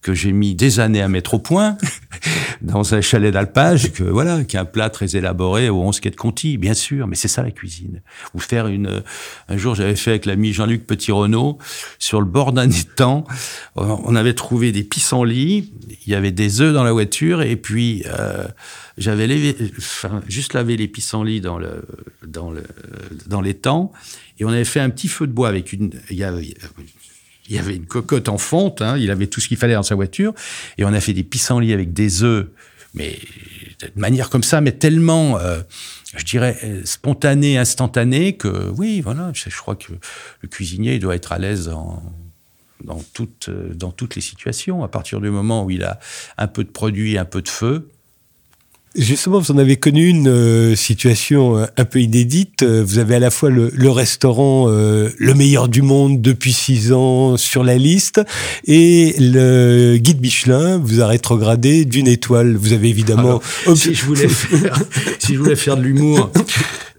que 0.00 0.14
j'ai 0.14 0.32
mis 0.32 0.56
des 0.56 0.80
années 0.80 1.00
à 1.00 1.06
mettre 1.06 1.34
au 1.34 1.38
point 1.38 1.76
dans 2.60 2.92
un 2.94 3.00
chalet 3.00 3.32
d'alpage 3.32 3.92
que 3.92 4.02
voilà, 4.02 4.42
qui 4.42 4.56
est 4.56 4.58
un 4.58 4.64
plat 4.64 4.90
très 4.90 5.14
élaboré 5.14 5.68
au 5.68 5.80
11 5.80 6.00
quai 6.00 6.10
de 6.10 6.16
Conti, 6.16 6.58
bien 6.58 6.74
sûr. 6.74 7.06
Mais 7.06 7.14
c'est 7.14 7.28
ça 7.28 7.42
la 7.42 7.52
cuisine. 7.52 8.02
Ou 8.34 8.40
faire 8.40 8.66
une. 8.66 9.04
Un 9.48 9.56
jour, 9.56 9.76
j'avais 9.76 9.94
fait 9.94 10.10
avec 10.10 10.26
l'ami 10.26 10.52
Jean-Luc 10.52 10.88
Petit-Renaud 10.88 11.58
sur 12.00 12.18
le 12.20 12.26
bord 12.26 12.52
d'un 12.52 12.68
étang. 12.68 13.24
On 13.76 14.16
avait 14.16 14.34
trouvé 14.34 14.72
des 14.72 14.82
pissenlits. 14.82 15.72
Il 16.04 16.12
y 16.12 16.16
avait 16.16 16.32
des 16.32 16.60
œufs 16.60 16.74
dans 16.74 16.84
la 16.84 16.92
voiture 16.92 17.42
et 17.42 17.54
puis. 17.54 18.02
Euh, 18.06 18.48
j'avais 18.98 19.26
lavé- 19.26 19.56
enfin, 19.78 20.20
juste 20.28 20.52
lavé 20.52 20.76
les 20.76 20.86
pissenlits 20.86 21.40
dans 21.40 21.56
le 21.56 21.82
dans 22.26 22.50
le 22.50 22.62
dans 23.26 23.40
l'étang 23.40 23.90
et 24.42 24.44
on 24.44 24.48
avait 24.48 24.64
fait 24.64 24.80
un 24.80 24.90
petit 24.90 25.06
feu 25.06 25.28
de 25.28 25.32
bois 25.32 25.48
avec 25.48 25.72
une 25.72 25.92
il 26.10 26.16
y 26.16 26.24
avait 27.58 27.76
une 27.76 27.86
cocotte 27.86 28.28
en 28.28 28.38
fonte 28.38 28.82
hein, 28.82 28.98
il 28.98 29.10
avait 29.12 29.28
tout 29.28 29.40
ce 29.40 29.46
qu'il 29.46 29.56
fallait 29.56 29.74
dans 29.74 29.84
sa 29.84 29.94
voiture 29.94 30.34
et 30.78 30.84
on 30.84 30.92
a 30.92 31.00
fait 31.00 31.12
des 31.12 31.22
pissenlits 31.22 31.72
avec 31.72 31.92
des 31.92 32.24
œufs 32.24 32.48
mais 32.94 33.16
de 33.80 34.00
manière 34.00 34.30
comme 34.30 34.42
ça 34.42 34.60
mais 34.60 34.72
tellement 34.72 35.38
euh, 35.38 35.60
je 36.16 36.24
dirais 36.24 36.58
euh, 36.64 36.82
spontanée 36.84 37.56
instantanée 37.56 38.36
que 38.36 38.68
oui 38.76 39.00
voilà 39.00 39.30
je, 39.32 39.56
crois 39.56 39.76
que 39.76 39.92
le 40.40 40.48
cuisinier 40.48 40.98
doit 40.98 41.14
être 41.14 41.30
à 41.30 41.38
l'aise 41.38 41.68
dans 41.68 42.02
toutes, 43.12 43.48
euh, 43.48 43.72
dans 43.74 43.92
toutes 43.92 44.16
les 44.16 44.20
situations. 44.20 44.82
À 44.82 44.88
partir 44.88 45.20
du 45.20 45.30
moment 45.30 45.64
où 45.64 45.70
il 45.70 45.84
a 45.84 46.00
un 46.36 46.48
peu 46.48 46.64
de 46.64 46.68
produit, 46.70 47.16
un 47.16 47.24
peu 47.24 47.42
de 47.42 47.48
feu, 47.48 47.88
Justement, 48.94 49.40
vous 49.40 49.50
en 49.50 49.58
avez 49.58 49.76
connu 49.76 50.06
une 50.06 50.28
euh, 50.28 50.76
situation 50.76 51.56
euh, 51.56 51.66
un 51.78 51.84
peu 51.86 52.00
inédite. 52.00 52.62
Euh, 52.62 52.82
Vous 52.84 52.98
avez 52.98 53.14
à 53.14 53.18
la 53.20 53.30
fois 53.30 53.48
le, 53.48 53.70
le 53.72 53.90
restaurant 53.90 54.66
euh, 54.68 55.08
le 55.16 55.34
meilleur 55.34 55.68
du 55.68 55.80
monde 55.80 56.20
depuis 56.20 56.52
six 56.52 56.92
ans 56.92 57.38
sur 57.38 57.64
la 57.64 57.78
liste 57.78 58.20
et 58.66 59.14
le 59.18 59.96
guide 59.96 60.20
Michelin 60.20 60.78
vous 60.78 61.00
a 61.00 61.06
rétrogradé 61.06 61.86
d'une 61.86 62.06
étoile. 62.06 62.54
Vous 62.56 62.74
avez 62.74 62.90
évidemment... 62.90 63.40
Alors, 63.64 63.76
si 63.76 63.94
je 63.94 64.04
voulais 64.04 64.28
faire, 64.28 64.78
si 65.18 65.34
je 65.34 65.38
voulais 65.38 65.56
faire 65.56 65.78
de 65.78 65.82
l'humour, 65.82 66.30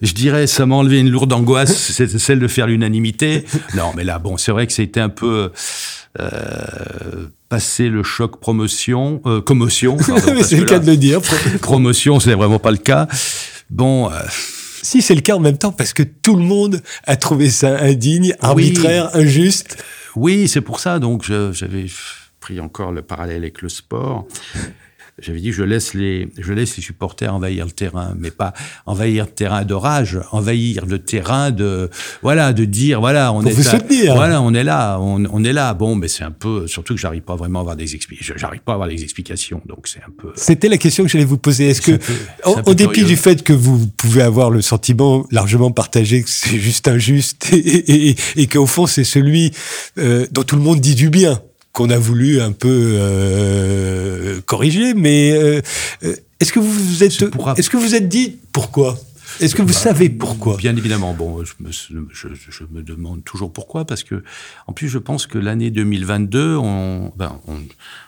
je 0.02 0.14
dirais 0.14 0.48
ça 0.48 0.66
m'a 0.66 0.76
enlevé 0.76 1.00
une 1.00 1.10
lourde 1.10 1.32
angoisse, 1.32 1.92
c'est 1.92 2.18
celle 2.18 2.40
de 2.40 2.48
faire 2.48 2.66
l'unanimité. 2.66 3.46
Non, 3.76 3.92
mais 3.96 4.04
là, 4.04 4.18
bon, 4.18 4.38
c'est 4.38 4.52
vrai 4.52 4.66
que 4.66 4.74
c'était 4.74 5.00
un 5.00 5.10
peu 5.10 5.52
euh, 6.20 7.28
passer 7.54 7.88
le 7.88 8.02
choc 8.02 8.40
promotion, 8.40 9.22
euh, 9.28 9.40
commotion. 9.40 9.96
c'est 10.42 10.58
le 10.58 10.66
cas 10.66 10.80
de 10.80 10.88
le 10.88 10.98
dire. 10.98 11.22
promotion, 11.62 12.20
c'est 12.20 12.34
vraiment 12.34 12.58
pas 12.58 12.72
le 12.72 12.78
cas. 12.78 13.08
Bon, 13.70 14.10
euh, 14.10 14.18
Si, 14.82 15.04
c'est 15.04 15.14
le 15.14 15.22
cas 15.22 15.36
en 15.36 15.40
même 15.40 15.60
temps 15.60 15.72
parce 15.72 15.94
que 15.94 16.02
tout 16.02 16.36
le 16.36 16.42
monde 16.42 16.82
a 17.04 17.16
trouvé 17.16 17.52
ça 17.52 17.78
indigne, 17.78 18.34
arbitraire, 18.40 19.16
injuste. 19.16 19.78
Oui, 20.16 20.48
c'est 20.48 20.62
pour 20.62 20.80
ça. 20.80 20.98
Donc, 20.98 21.26
j'avais 21.26 21.86
pris 22.40 22.60
encore 22.60 22.92
le 22.92 23.04
parallèle 23.04 23.44
avec 23.44 23.62
le 23.62 23.70
sport. 23.70 24.26
J'avais 25.20 25.40
dit, 25.40 25.52
je 25.52 25.62
laisse 25.62 25.94
les, 25.94 26.28
je 26.40 26.54
laisse 26.54 26.76
les 26.76 26.82
supporters 26.82 27.32
envahir 27.34 27.66
le 27.66 27.72
terrain, 27.72 28.16
mais 28.18 28.32
pas 28.32 28.52
envahir 28.88 29.26
le 29.26 29.32
terrain 29.32 29.64
de 29.64 29.76
rage, 29.76 30.20
envahir 30.32 30.88
le 30.88 30.98
terrain 30.98 31.52
de, 31.52 31.92
voilà, 32.24 32.52
de 32.52 32.66
dire, 32.66 33.00
voilà, 33.00 33.32
on 33.32 33.42
Pour 33.42 33.52
est 33.52 33.54
vous 33.54 33.64
là, 33.64 33.70
soutenir. 33.72 34.16
voilà, 34.16 34.42
on 34.42 34.54
est 34.56 34.64
là, 34.64 34.98
on, 35.00 35.24
on 35.32 35.44
est 35.44 35.54
là. 35.54 35.76
Bon, 35.76 35.96
mais 35.96 36.08
c'est 36.08 36.24
un 36.24 36.32
peu, 36.32 36.66
surtout 36.66 36.96
que 36.96 37.00
j'arrive 37.00 37.22
pas 37.22 37.36
vraiment 37.36 37.60
à 37.60 37.62
avoir 37.62 37.76
des 37.76 37.94
explications, 37.94 38.34
j'arrive 38.38 38.62
pas 38.62 38.72
à 38.72 38.76
avoir 38.76 38.90
des 38.90 39.04
explications, 39.04 39.62
donc 39.68 39.88
c'est 39.88 40.00
un 40.00 40.12
peu. 40.18 40.32
C'était 40.36 40.68
la 40.68 40.78
question 40.80 41.04
que 41.04 41.10
j'allais 41.12 41.26
vous 41.26 41.38
poser. 41.38 41.68
Est-ce 41.70 41.82
que, 41.84 41.92
peu- 41.98 42.14
au, 42.66 42.74
dépit 42.74 42.94
curieux. 42.94 43.08
du 43.08 43.16
fait 43.16 43.44
que 43.44 43.54
vous 43.54 43.86
pouvez 43.86 44.24
avoir 44.24 44.50
le 44.50 44.62
sentiment 44.64 45.28
largement 45.30 45.70
partagé 45.72 46.24
que 46.24 46.30
c'est 46.30 46.58
juste 46.58 46.88
injuste 46.88 47.50
et, 47.54 47.58
et, 47.58 48.10
et- 48.10 48.16
et 48.38 48.48
qu'au 48.48 48.66
fond 48.66 48.88
c'est 48.88 49.04
celui 49.04 49.52
euh, 50.00 50.26
dont 50.32 50.44
tout 50.44 50.56
le 50.56 50.62
monde 50.64 50.80
dit 50.80 50.96
du 50.96 51.10
bien 51.10 51.40
qu'on 51.74 51.90
a 51.90 51.98
voulu 51.98 52.40
un 52.40 52.52
peu 52.52 52.98
euh, 53.00 54.40
corriger, 54.46 54.94
mais 54.94 55.32
euh, 55.34 55.60
euh, 56.04 56.16
est-ce 56.40 56.54
que 56.54 56.60
vous 56.60 56.72
vous 56.72 57.04
êtes, 57.04 57.12
est-ce 57.58 57.70
que 57.70 57.78
vous 57.78 57.96
êtes 57.96 58.08
dit 58.08 58.38
pourquoi? 58.52 58.98
Est-ce 59.40 59.56
que 59.56 59.64
vous 59.64 59.74
savez 59.74 60.10
pourquoi? 60.10 60.58
Bien 60.58 60.76
évidemment, 60.76 61.16
bon, 61.16 61.44
je 61.44 61.54
me, 61.60 61.72
je, 61.72 62.28
je 62.34 62.64
me 62.72 62.84
demande 62.84 63.24
toujours 63.24 63.52
pourquoi, 63.52 63.86
parce 63.86 64.04
que, 64.04 64.24
en 64.68 64.74
plus, 64.74 64.88
je 64.88 65.00
pense 65.00 65.26
que 65.26 65.40
l'année 65.40 65.72
2022, 65.72 66.58
on, 66.58 67.12
ben, 67.16 67.40
on, 67.48 67.58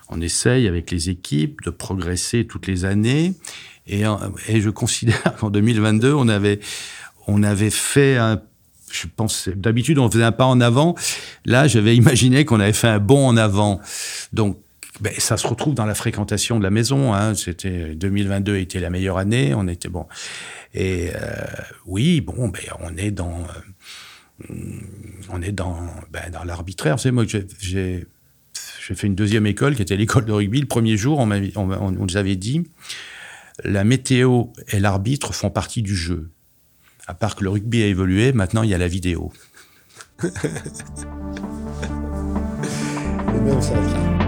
on 0.10 0.22
essaye 0.22 0.68
avec 0.68 0.92
les 0.92 1.10
équipes 1.10 1.64
de 1.64 1.72
progresser 1.72 2.46
toutes 2.46 2.68
les 2.68 2.86
années, 2.86 3.34
et, 3.88 4.04
et 4.48 4.62
je 4.62 4.70
considère 4.70 5.36
qu'en 5.40 5.50
2022, 5.50 6.14
on 6.14 6.28
avait, 6.28 6.60
on 7.26 7.42
avait 7.42 7.72
fait 7.72 8.18
un 8.18 8.40
je 8.92 9.08
pense, 9.14 9.50
d'habitude, 9.50 10.00
on 10.00 10.10
faisait 10.10 10.24
un 10.24 10.32
pas 10.32 10.46
en 10.46 10.62
avant. 10.62 10.96
Là, 11.46 11.68
j'avais 11.68 11.96
imaginé 11.96 12.46
qu'on 12.46 12.60
avait 12.60 12.74
fait 12.74 12.88
un 12.88 13.00
bond 13.00 13.28
en 13.28 13.38
avant. 13.38 13.80
Donc, 14.34 14.60
ben, 15.02 15.14
ça 15.18 15.38
se 15.38 15.46
retrouve 15.48 15.74
dans 15.76 15.86
la 15.86 15.96
fréquentation 15.96 16.58
de 16.58 16.64
la 16.64 16.70
maison. 16.70 17.14
Hein. 17.14 17.36
C'était 17.36 17.96
2022 17.96 18.58
était 18.58 18.80
la 18.80 18.90
meilleure 18.90 19.18
année. 19.18 19.54
On 19.54 19.68
était 19.68 19.90
bon. 19.90 20.06
Et 20.74 21.10
euh, 21.14 21.36
oui, 21.86 22.22
bon, 22.22 22.48
ben, 22.50 22.62
on 22.82 22.96
est 22.98 23.12
dans, 23.12 23.44
euh, 24.50 25.36
ben, 26.12 26.32
l'arbitraire. 26.46 27.00
Savez, 27.00 27.12
moi, 27.14 27.26
j'ai- 27.28 27.46
j'ai 27.60 28.06
fait 28.96 29.08
une 29.08 29.16
deuxième 29.16 29.46
école 29.48 29.76
qui 29.76 29.82
était 29.82 29.98
l'école 29.98 30.26
de 30.26 30.32
rugby. 30.32 30.62
Le 30.62 30.68
premier 30.68 30.96
jour, 30.98 31.20
on, 31.20 31.30
on 31.56 31.92
nous 31.92 32.18
avait 32.18 32.36
dit 32.36 32.64
la 33.64 33.84
météo 33.84 34.46
et 34.70 34.80
l'arbitre 34.80 35.34
font 35.34 35.50
partie 35.50 35.82
du 35.82 35.96
jeu. 35.96 36.30
À 37.08 37.14
part 37.14 37.36
que 37.36 37.44
le 37.44 37.50
rugby 37.50 37.84
a 37.84 37.88
évolué, 37.88 38.32
maintenant 38.34 38.64
il 38.64 38.70
y 38.70 38.74
a 38.74 38.78
la 38.78 38.88
vidéo. 38.88 39.32
On 43.48 43.62
s'arrête 43.62 43.92
là. 43.92 44.25